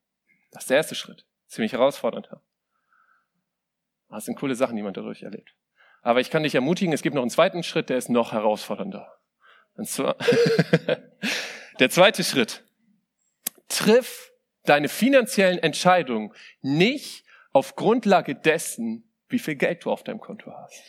Das 0.51 0.65
ist 0.65 0.71
der 0.71 0.79
erste 0.79 0.95
Schritt. 0.95 1.27
Ziemlich 1.47 1.73
herausfordernd. 1.73 2.31
Das 4.09 4.25
sind 4.25 4.37
coole 4.37 4.55
Sachen, 4.55 4.77
die 4.77 4.83
man 4.83 4.95
dadurch 4.95 5.23
erlebt. 5.23 5.55
Aber 6.03 6.21
ich 6.21 6.31
kann 6.31 6.43
dich 6.43 6.55
ermutigen, 6.55 6.93
es 6.93 7.03
gibt 7.03 7.15
noch 7.15 7.23
einen 7.23 7.31
zweiten 7.31 7.63
Schritt, 7.63 7.91
der 7.91 7.99
ist 7.99 8.09
noch 8.09 8.33
herausfordernder. 8.33 9.19
Und 9.75 9.89
zwar 9.89 10.17
der 11.79 11.91
zweite 11.91 12.25
Schritt. 12.25 12.65
Triff 13.69 14.33
deine 14.65 14.89
finanziellen 14.89 15.59
Entscheidungen 15.59 16.33
nicht 16.61 17.25
auf 17.53 17.77
Grundlage 17.77 18.35
dessen, 18.35 19.11
wie 19.29 19.39
viel 19.39 19.57
Geld 19.57 19.85
du 19.85 19.91
auf 19.91 20.03
deinem 20.03 20.21
Konto 20.21 20.53
hast, 20.53 20.83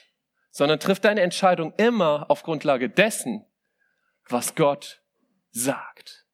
sondern 0.49 0.79
triff 0.79 0.99
deine 0.99 1.21
Entscheidung 1.21 1.73
immer 1.77 2.29
auf 2.29 2.43
Grundlage 2.43 2.89
dessen, 2.89 3.45
was 4.29 4.55
Gott 4.55 5.01
sagt. 5.51 6.25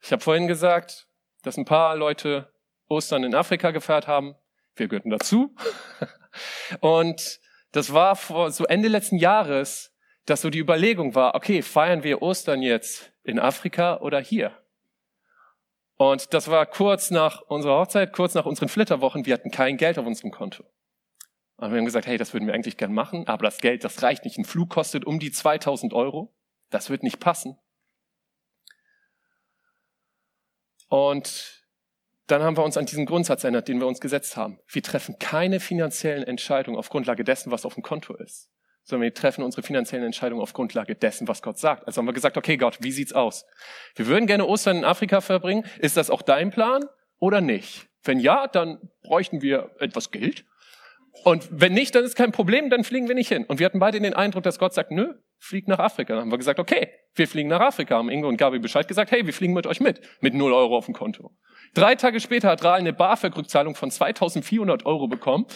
Ich 0.00 0.12
habe 0.12 0.22
vorhin 0.22 0.48
gesagt, 0.48 1.06
dass 1.42 1.56
ein 1.56 1.64
paar 1.64 1.94
Leute 1.96 2.52
Ostern 2.88 3.24
in 3.24 3.34
Afrika 3.34 3.70
gefeiert 3.70 4.06
haben. 4.06 4.34
Wir 4.78 4.88
gehörten 4.88 5.10
dazu. 5.10 5.54
Und 6.80 7.40
das 7.72 7.92
war 7.92 8.16
vor 8.16 8.50
so 8.50 8.64
Ende 8.64 8.88
letzten 8.88 9.16
Jahres, 9.16 9.94
dass 10.24 10.42
so 10.42 10.50
die 10.50 10.58
Überlegung 10.58 11.14
war, 11.14 11.34
okay, 11.34 11.62
feiern 11.62 12.02
wir 12.02 12.22
Ostern 12.22 12.62
jetzt 12.62 13.12
in 13.22 13.38
Afrika 13.38 13.98
oder 13.98 14.20
hier? 14.20 14.56
Und 15.96 16.32
das 16.32 16.48
war 16.48 16.64
kurz 16.66 17.10
nach 17.10 17.40
unserer 17.42 17.80
Hochzeit, 17.80 18.12
kurz 18.12 18.34
nach 18.34 18.46
unseren 18.46 18.68
Flitterwochen. 18.68 19.26
Wir 19.26 19.34
hatten 19.34 19.50
kein 19.50 19.76
Geld 19.76 19.98
auf 19.98 20.06
unserem 20.06 20.30
Konto. 20.30 20.64
Und 21.56 21.72
wir 21.72 21.78
haben 21.78 21.86
gesagt, 21.86 22.06
hey, 22.06 22.18
das 22.18 22.32
würden 22.32 22.46
wir 22.46 22.54
eigentlich 22.54 22.76
gern 22.76 22.92
machen, 22.92 23.26
aber 23.26 23.44
das 23.44 23.58
Geld, 23.58 23.82
das 23.82 24.00
reicht 24.02 24.24
nicht. 24.24 24.38
Ein 24.38 24.44
Flug 24.44 24.70
kostet 24.70 25.04
um 25.04 25.18
die 25.18 25.32
2000 25.32 25.92
Euro. 25.92 26.32
Das 26.70 26.88
wird 26.88 27.02
nicht 27.02 27.18
passen. 27.18 27.58
Und 30.88 31.57
dann 32.28 32.42
haben 32.42 32.56
wir 32.56 32.64
uns 32.64 32.76
an 32.76 32.86
diesen 32.86 33.06
Grundsatz 33.06 33.42
erinnert, 33.44 33.68
den 33.68 33.80
wir 33.80 33.86
uns 33.86 34.00
gesetzt 34.00 34.36
haben. 34.36 34.60
Wir 34.68 34.82
treffen 34.82 35.18
keine 35.18 35.60
finanziellen 35.60 36.24
Entscheidungen 36.24 36.78
auf 36.78 36.90
Grundlage 36.90 37.24
dessen, 37.24 37.50
was 37.50 37.64
auf 37.64 37.74
dem 37.74 37.82
Konto 37.82 38.14
ist, 38.14 38.50
sondern 38.84 39.04
wir 39.04 39.14
treffen 39.14 39.42
unsere 39.42 39.62
finanziellen 39.62 40.04
Entscheidungen 40.04 40.42
auf 40.42 40.52
Grundlage 40.52 40.94
dessen, 40.94 41.26
was 41.26 41.42
Gott 41.42 41.58
sagt. 41.58 41.86
Also 41.86 41.98
haben 41.98 42.06
wir 42.06 42.12
gesagt, 42.12 42.36
okay, 42.36 42.56
Gott, 42.56 42.78
wie 42.80 42.92
sieht's 42.92 43.12
aus? 43.12 43.46
Wir 43.96 44.06
würden 44.06 44.26
gerne 44.26 44.46
Ostern 44.46 44.78
in 44.78 44.84
Afrika 44.84 45.20
verbringen. 45.20 45.64
Ist 45.78 45.96
das 45.96 46.10
auch 46.10 46.22
dein 46.22 46.50
Plan 46.50 46.84
oder 47.18 47.40
nicht? 47.40 47.88
Wenn 48.04 48.20
ja, 48.20 48.46
dann 48.46 48.78
bräuchten 49.02 49.42
wir 49.42 49.70
etwas 49.80 50.10
Geld 50.10 50.44
und 51.24 51.48
wenn 51.50 51.72
nicht, 51.72 51.94
dann 51.94 52.04
ist 52.04 52.14
kein 52.14 52.32
Problem, 52.32 52.70
dann 52.70 52.84
fliegen 52.84 53.08
wir 53.08 53.14
nicht 53.14 53.28
hin. 53.28 53.44
Und 53.44 53.58
wir 53.58 53.66
hatten 53.66 53.78
beide 53.78 54.00
den 54.00 54.14
Eindruck, 54.14 54.44
dass 54.44 54.58
Gott 54.58 54.74
sagt, 54.74 54.90
nö, 54.90 55.14
fliegt 55.38 55.68
nach 55.68 55.78
Afrika. 55.78 56.14
Dann 56.14 56.22
haben 56.22 56.30
wir 56.30 56.38
gesagt, 56.38 56.60
okay, 56.60 56.90
wir 57.18 57.28
fliegen 57.28 57.48
nach 57.48 57.60
Afrika. 57.60 57.96
Haben 57.96 58.10
Ingo 58.10 58.28
und 58.28 58.36
Gabi 58.36 58.58
Bescheid 58.58 58.86
gesagt, 58.88 59.10
hey, 59.10 59.26
wir 59.26 59.32
fliegen 59.32 59.52
mit 59.52 59.66
euch 59.66 59.80
mit. 59.80 60.00
Mit 60.20 60.34
null 60.34 60.52
Euro 60.52 60.76
auf 60.76 60.86
dem 60.86 60.94
Konto. 60.94 61.32
Drei 61.74 61.94
Tage 61.94 62.20
später 62.20 62.48
hat 62.48 62.64
Rahl 62.64 62.78
eine 62.78 62.92
BAföG-Rückzahlung 62.92 63.74
von 63.74 63.90
2400 63.90 64.86
Euro 64.86 65.08
bekommen. 65.08 65.46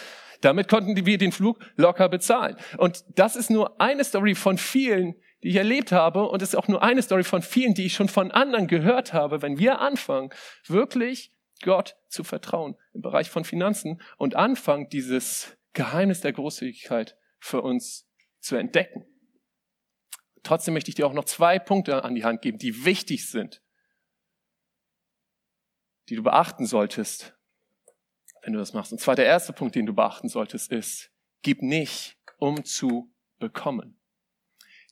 Damit 0.40 0.68
konnten 0.68 1.07
wir 1.07 1.18
den 1.18 1.33
Flug 1.33 1.59
locker 1.77 2.09
bezahlen. 2.09 2.57
Und 2.77 3.05
das 3.14 3.37
ist 3.37 3.51
nur 3.51 3.81
eine 3.81 4.05
Story 4.05 4.35
von 4.35 4.59
vielen, 4.59 5.14
die 5.42 5.48
ich 5.48 5.57
erlebt 5.57 5.92
habe. 5.92 6.29
Und 6.29 6.42
es 6.42 6.51
ist 6.51 6.57
auch 6.57 6.68
nur 6.68 6.83
eine 6.83 7.01
Story 7.03 7.25
von 7.25 7.42
vielen, 7.42 7.75
die 7.75 7.87
ich 7.87 7.94
schon 7.94 8.09
von 8.09 8.31
anderen 8.31 8.66
gehört 8.66 9.12
habe. 9.12 9.40
Wenn 9.40 9.59
wir 9.59 9.81
anfangen, 9.81 10.31
wirklich 10.66 11.33
Gott 11.62 11.96
zu 12.09 12.25
vertrauen 12.25 12.77
im 12.92 13.03
Bereich 13.03 13.31
von 13.31 13.44
Finanzen 13.44 14.03
und 14.18 14.35
anfangen, 14.35 14.88
dieses 14.88 15.57
Geheimnis 15.72 16.20
der 16.20 16.33
Großzügigkeit 16.33 17.16
für 17.38 17.62
uns 17.62 18.09
zu 18.40 18.57
entdecken. 18.57 19.07
Trotzdem 20.43 20.75
möchte 20.75 20.91
ich 20.91 20.95
dir 20.95 21.07
auch 21.07 21.13
noch 21.13 21.25
zwei 21.25 21.59
Punkte 21.59 22.05
an 22.05 22.15
die 22.15 22.25
Hand 22.25 22.43
geben, 22.43 22.59
die 22.59 22.85
wichtig 22.85 23.29
sind, 23.29 23.63
die 26.09 26.17
du 26.17 26.23
beachten 26.23 26.67
solltest, 26.67 27.35
wenn 28.43 28.53
du 28.53 28.59
das 28.59 28.73
machst. 28.73 28.93
Und 28.93 28.99
zwar 28.99 29.15
der 29.15 29.27
erste 29.27 29.53
Punkt, 29.53 29.75
den 29.75 29.87
du 29.87 29.95
beachten 29.95 30.29
solltest, 30.29 30.73
ist, 30.73 31.11
gib 31.43 31.63
nicht, 31.63 32.17
um 32.39 32.65
zu 32.65 33.13
bekommen. 33.39 33.99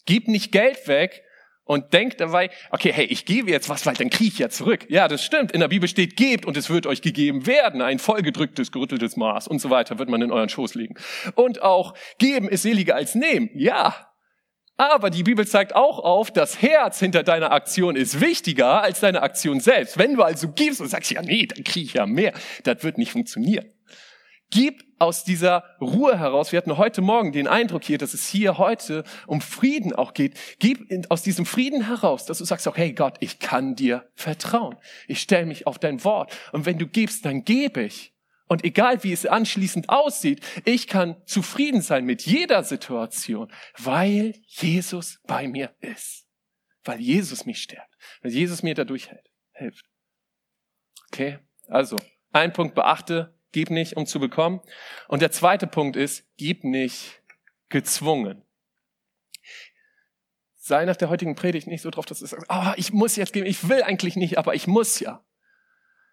Gib 0.06 0.28
nicht 0.28 0.52
Geld 0.52 0.86
weg, 0.86 1.24
und 1.70 1.92
denkt 1.92 2.20
dabei, 2.20 2.50
okay, 2.72 2.92
hey, 2.92 3.04
ich 3.04 3.24
gebe 3.24 3.48
jetzt 3.48 3.68
was, 3.68 3.86
weil 3.86 3.94
dann 3.94 4.10
kriege 4.10 4.26
ich 4.26 4.38
ja 4.40 4.48
zurück. 4.48 4.86
Ja, 4.88 5.06
das 5.06 5.24
stimmt. 5.24 5.52
In 5.52 5.60
der 5.60 5.68
Bibel 5.68 5.88
steht, 5.88 6.16
gebt 6.16 6.44
und 6.44 6.56
es 6.56 6.68
wird 6.68 6.84
euch 6.84 7.00
gegeben 7.00 7.46
werden. 7.46 7.80
Ein 7.80 8.00
vollgedrücktes, 8.00 8.72
gerütteltes 8.72 9.16
Maß 9.16 9.46
und 9.46 9.60
so 9.60 9.70
weiter 9.70 10.00
wird 10.00 10.08
man 10.08 10.20
in 10.20 10.32
euren 10.32 10.48
Schoß 10.48 10.74
legen. 10.74 10.96
Und 11.36 11.62
auch 11.62 11.94
geben 12.18 12.48
ist 12.48 12.62
seliger 12.62 12.96
als 12.96 13.14
nehmen. 13.14 13.50
Ja. 13.54 14.09
Aber 14.80 15.10
die 15.10 15.24
Bibel 15.24 15.46
zeigt 15.46 15.76
auch 15.76 15.98
auf, 15.98 16.30
das 16.30 16.62
Herz 16.62 16.98
hinter 16.98 17.22
deiner 17.22 17.52
Aktion 17.52 17.96
ist 17.96 18.22
wichtiger 18.22 18.80
als 18.82 19.00
deine 19.00 19.20
Aktion 19.20 19.60
selbst. 19.60 19.98
Wenn 19.98 20.14
du 20.14 20.22
also 20.22 20.48
gibst 20.52 20.80
und 20.80 20.88
sagst, 20.88 21.10
ja, 21.10 21.20
nee, 21.20 21.44
dann 21.44 21.64
kriege 21.64 21.84
ich 21.84 21.92
ja 21.92 22.06
mehr, 22.06 22.32
das 22.62 22.82
wird 22.82 22.96
nicht 22.96 23.12
funktionieren. 23.12 23.66
Gib 24.48 24.82
aus 24.98 25.22
dieser 25.22 25.64
Ruhe 25.82 26.18
heraus. 26.18 26.52
Wir 26.52 26.56
hatten 26.56 26.78
heute 26.78 27.02
Morgen 27.02 27.32
den 27.32 27.46
Eindruck 27.46 27.84
hier, 27.84 27.98
dass 27.98 28.14
es 28.14 28.26
hier 28.26 28.56
heute 28.56 29.04
um 29.26 29.42
Frieden 29.42 29.92
auch 29.92 30.14
geht. 30.14 30.38
Gib 30.60 30.90
aus 31.10 31.20
diesem 31.20 31.44
Frieden 31.44 31.86
heraus, 31.86 32.24
dass 32.24 32.38
du 32.38 32.46
sagst 32.46 32.66
auch, 32.66 32.78
hey 32.78 32.94
Gott, 32.94 33.18
ich 33.20 33.38
kann 33.38 33.76
dir 33.76 34.08
vertrauen. 34.14 34.76
Ich 35.08 35.20
stelle 35.20 35.44
mich 35.44 35.66
auf 35.66 35.78
dein 35.78 36.02
Wort. 36.04 36.34
Und 36.52 36.64
wenn 36.64 36.78
du 36.78 36.86
gibst, 36.86 37.26
dann 37.26 37.44
gebe 37.44 37.82
ich. 37.82 38.14
Und 38.50 38.64
egal 38.64 39.04
wie 39.04 39.12
es 39.12 39.24
anschließend 39.24 39.88
aussieht, 39.88 40.44
ich 40.64 40.88
kann 40.88 41.16
zufrieden 41.24 41.82
sein 41.82 42.04
mit 42.04 42.22
jeder 42.22 42.64
Situation, 42.64 43.50
weil 43.78 44.34
Jesus 44.46 45.20
bei 45.26 45.46
mir 45.46 45.74
ist. 45.80 46.26
Weil 46.84 47.00
Jesus 47.00 47.46
mich 47.46 47.62
stärkt. 47.62 47.94
Weil 48.22 48.32
Jesus 48.32 48.62
mir 48.62 48.74
dadurch 48.74 49.08
hilft. 49.52 49.86
Okay? 51.12 51.38
Also, 51.68 51.96
ein 52.32 52.52
Punkt 52.52 52.74
beachte, 52.74 53.34
Gib 53.52 53.70
nicht, 53.70 53.96
um 53.96 54.06
zu 54.06 54.20
bekommen. 54.20 54.60
Und 55.08 55.22
der 55.22 55.32
zweite 55.32 55.66
Punkt 55.66 55.96
ist, 55.96 56.24
gib 56.36 56.64
nicht 56.64 57.20
gezwungen. 57.68 58.44
Sei 60.54 60.84
nach 60.84 60.96
der 60.96 61.08
heutigen 61.08 61.34
Predigt 61.34 61.66
nicht 61.66 61.82
so 61.82 61.90
drauf, 61.90 62.06
dass 62.06 62.20
du 62.20 62.26
sagst, 62.26 62.46
oh, 62.48 62.72
ich 62.76 62.92
muss 62.92 63.16
jetzt 63.16 63.32
geben, 63.32 63.46
ich 63.46 63.68
will 63.68 63.82
eigentlich 63.82 64.14
nicht, 64.14 64.38
aber 64.38 64.54
ich 64.54 64.66
muss 64.66 65.00
ja. 65.00 65.24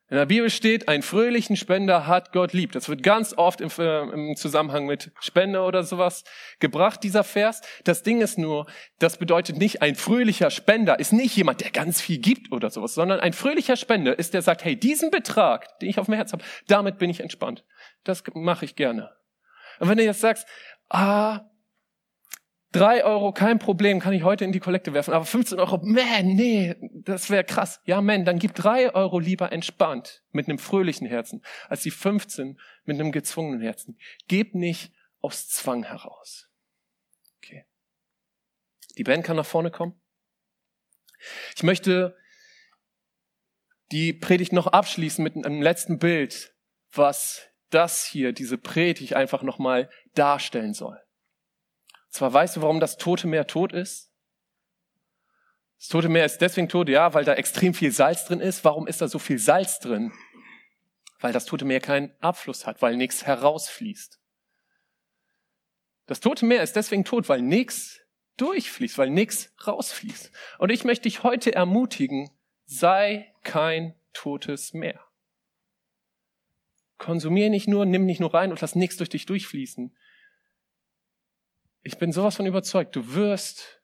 In 0.10 0.16
der 0.16 0.26
Bibel 0.26 0.50
steht, 0.50 0.88
einen 0.88 1.04
fröhlichen 1.04 1.58
Spender 1.58 2.08
hat 2.08 2.32
Gott 2.32 2.54
lieb. 2.54 2.72
Das 2.72 2.88
wird 2.88 3.04
ganz 3.04 3.34
oft 3.38 3.60
im, 3.60 3.70
äh, 3.78 4.04
im, 4.04 4.36
Zusammenhang 4.38 4.86
mit 4.86 5.12
Spende 5.20 5.60
oder 5.62 5.84
sowas 5.84 6.24
gebracht, 6.60 7.04
dieser 7.04 7.26
Vers. 7.26 7.62
Das 7.84 8.04
Ding 8.04 8.22
ist 8.22 8.38
nur, 8.38 8.68
das 9.00 9.18
bedeutet 9.18 9.58
nicht, 9.58 9.82
ein 9.82 9.96
fröhlicher 9.96 10.50
Spender 10.50 10.98
ist 10.98 11.12
nicht 11.12 11.36
jemand, 11.36 11.60
der 11.60 11.72
ganz 11.72 12.00
viel 12.00 12.20
gibt 12.20 12.54
oder 12.54 12.70
sowas, 12.70 12.94
sondern 12.94 13.20
ein 13.20 13.34
fröhlicher 13.34 13.76
Spender 13.76 14.18
ist, 14.18 14.34
der 14.34 14.42
sagt, 14.42 14.64
hey, 14.64 14.78
diesen 14.78 15.12
Betrag, 15.12 15.78
den 15.80 15.90
ich 15.90 16.00
auf 16.00 16.06
dem 16.06 16.16
Herz 16.16 16.32
habe, 16.32 16.44
damit 16.68 17.00
bin 17.00 17.10
ich 17.10 17.20
entspannt. 17.20 17.66
Das 18.06 18.24
mache 18.34 18.64
ich 18.64 18.78
gerne. 18.78 19.12
Und 19.80 19.90
wenn 19.90 19.98
du 19.98 20.06
jetzt 20.06 20.22
sagst, 20.22 20.48
ah, 20.88 21.42
Drei 22.74 23.06
Euro, 23.06 23.32
kein 23.32 23.60
Problem, 23.60 24.02
kann 24.02 24.14
ich 24.14 24.24
heute 24.24 24.44
in 24.44 24.52
die 24.52 24.60
Kollekte 24.60 24.94
werfen. 24.94 25.14
Aber 25.14 25.24
15 25.24 25.60
Euro, 25.60 25.80
man, 25.84 26.28
nee, 26.28 26.76
das 26.82 27.30
wäre 27.30 27.46
krass. 27.46 27.82
Ja, 27.86 28.02
man, 28.02 28.26
dann 28.26 28.40
gib 28.40 28.56
drei 28.56 28.94
Euro 28.94 29.20
lieber 29.20 29.54
entspannt, 29.54 30.24
mit 30.32 30.50
einem 30.50 30.60
fröhlichen 30.60 31.08
Herzen, 31.08 31.44
als 31.70 31.84
die 31.84 31.92
15 31.92 32.60
mit 32.84 33.00
einem 33.00 33.14
gezwungenen 33.14 33.62
Herzen. 33.62 33.98
Gib 34.28 34.54
nicht 34.54 34.92
aus 35.22 35.48
Zwang 35.48 35.84
heraus. 35.84 36.50
Okay. 37.38 37.66
Die 38.98 39.04
Band 39.04 39.24
kann 39.24 39.38
nach 39.38 39.46
vorne 39.46 39.72
kommen. 39.72 40.00
Ich 41.56 41.64
möchte 41.64 42.18
die 43.92 44.12
Predigt 44.12 44.52
noch 44.52 44.68
abschließen 44.68 45.24
mit 45.24 45.36
einem 45.36 45.62
letzten 45.62 46.00
Bild, 46.00 46.54
was 46.92 47.48
das 47.70 48.06
hier, 48.06 48.34
diese 48.34 48.58
Predigt 48.58 49.14
einfach 49.14 49.42
nochmal 49.42 49.90
darstellen 50.14 50.74
soll. 50.74 51.00
Zwar 52.18 52.34
weißt 52.34 52.56
du, 52.56 52.64
warum 52.64 52.80
das 52.80 52.98
Tote 52.98 53.28
Meer 53.28 53.46
tot 53.46 53.74
ist? 53.74 54.12
Das 55.78 55.88
Tote 55.88 56.10
Meer 56.10 56.26
ist 56.26 56.40
deswegen 56.40 56.68
tot, 56.68 56.90
ja, 56.90 57.14
weil 57.14 57.26
da 57.26 57.36
extrem 57.36 57.76
viel 57.76 57.92
Salz 57.92 58.26
drin 58.26 58.40
ist. 58.40 58.66
Warum 58.66 58.88
ist 58.88 59.02
da 59.02 59.08
so 59.08 59.20
viel 59.20 59.38
Salz 59.38 59.78
drin? 59.78 60.12
Weil 61.20 61.32
das 61.32 61.46
Tote 61.46 61.64
Meer 61.64 61.80
keinen 61.80 62.12
Abfluss 62.20 62.66
hat, 62.66 62.82
weil 62.82 62.98
nichts 62.98 63.28
herausfließt. 63.28 64.20
Das 66.08 66.20
Tote 66.20 66.48
Meer 66.48 66.64
ist 66.64 66.76
deswegen 66.76 67.06
tot, 67.06 67.30
weil 67.30 67.44
nichts 67.44 68.00
durchfließt, 68.38 68.98
weil 68.98 69.12
nichts 69.12 69.54
rausfließt. 69.68 70.32
Und 70.58 70.72
ich 70.72 70.86
möchte 70.86 71.04
dich 71.04 71.22
heute 71.22 71.54
ermutigen, 71.54 72.32
sei 72.66 73.32
kein 73.44 73.94
totes 74.14 74.74
Meer. 74.74 75.00
Konsumier 76.98 77.52
nicht 77.52 77.68
nur, 77.68 77.86
nimm 77.86 78.08
nicht 78.08 78.22
nur 78.22 78.34
rein 78.34 78.50
und 78.50 78.60
lass 78.60 78.74
nichts 78.74 78.98
durch 78.98 79.10
dich 79.10 79.28
durchfließen, 79.28 79.96
ich 81.88 81.98
bin 81.98 82.12
sowas 82.12 82.36
von 82.36 82.46
überzeugt, 82.46 82.98
du 82.98 83.14
wirst 83.14 83.82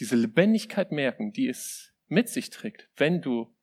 diese 0.00 0.16
Lebendigkeit 0.16 0.90
merken, 0.90 1.30
die 1.30 1.46
es 1.46 1.94
mit 2.08 2.28
sich 2.28 2.50
trägt, 2.50 2.88
wenn 2.96 3.22
du 3.22 3.54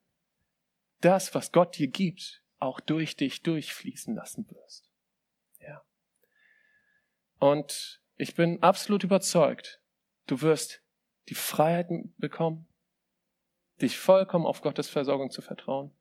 das, 1.01 1.35
was 1.35 1.51
Gott 1.51 1.77
dir 1.77 1.89
gibt, 1.89 2.45
auch 2.59 2.79
durch 2.79 3.17
dich 3.17 3.43
durchfließen 3.43 4.15
lassen 4.15 4.49
wirst. 4.49 4.89
Ja. 5.59 5.83
Und 7.39 8.01
ich 8.15 8.35
bin 8.35 8.63
absolut 8.63 9.03
überzeugt, 9.03 9.81
du 10.27 10.41
wirst 10.41 10.81
die 11.27 11.35
Freiheit 11.35 11.89
bekommen, 12.15 12.69
dich 13.81 13.97
vollkommen 13.97 14.45
auf 14.45 14.61
Gottes 14.61 14.87
Versorgung 14.87 15.29
zu 15.29 15.41
vertrauen. 15.41 15.91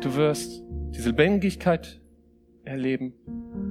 Du 0.00 0.14
wirst 0.14 0.62
diese 0.94 1.10
Lebendigkeit 1.10 2.00
erleben 2.62 3.69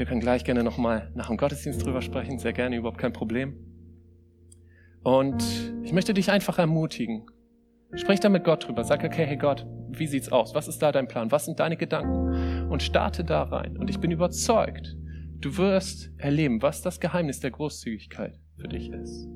wir 0.00 0.06
können 0.06 0.22
gleich 0.22 0.44
gerne 0.44 0.64
nochmal 0.64 1.12
nach 1.14 1.26
dem 1.26 1.36
Gottesdienst 1.36 1.84
drüber 1.84 2.00
sprechen, 2.00 2.38
sehr 2.38 2.54
gerne, 2.54 2.74
überhaupt 2.74 2.96
kein 2.96 3.12
Problem. 3.12 3.54
Und 5.02 5.44
ich 5.82 5.92
möchte 5.92 6.14
dich 6.14 6.30
einfach 6.30 6.58
ermutigen. 6.58 7.26
Sprich 7.94 8.18
da 8.18 8.30
mit 8.30 8.44
Gott 8.44 8.66
drüber. 8.66 8.82
Sag, 8.82 9.04
okay, 9.04 9.26
hey 9.26 9.36
Gott, 9.36 9.66
wie 9.90 10.06
sieht's 10.06 10.32
aus? 10.32 10.54
Was 10.54 10.68
ist 10.68 10.78
da 10.78 10.90
dein 10.90 11.06
Plan? 11.06 11.30
Was 11.30 11.44
sind 11.44 11.60
deine 11.60 11.76
Gedanken? 11.76 12.70
Und 12.70 12.82
starte 12.82 13.24
da 13.24 13.42
rein. 13.42 13.76
Und 13.76 13.90
ich 13.90 14.00
bin 14.00 14.10
überzeugt, 14.10 14.96
du 15.38 15.58
wirst 15.58 16.10
erleben, 16.16 16.62
was 16.62 16.80
das 16.80 16.98
Geheimnis 16.98 17.40
der 17.40 17.50
Großzügigkeit 17.50 18.40
für 18.56 18.68
dich 18.68 18.88
ist. 18.88 19.28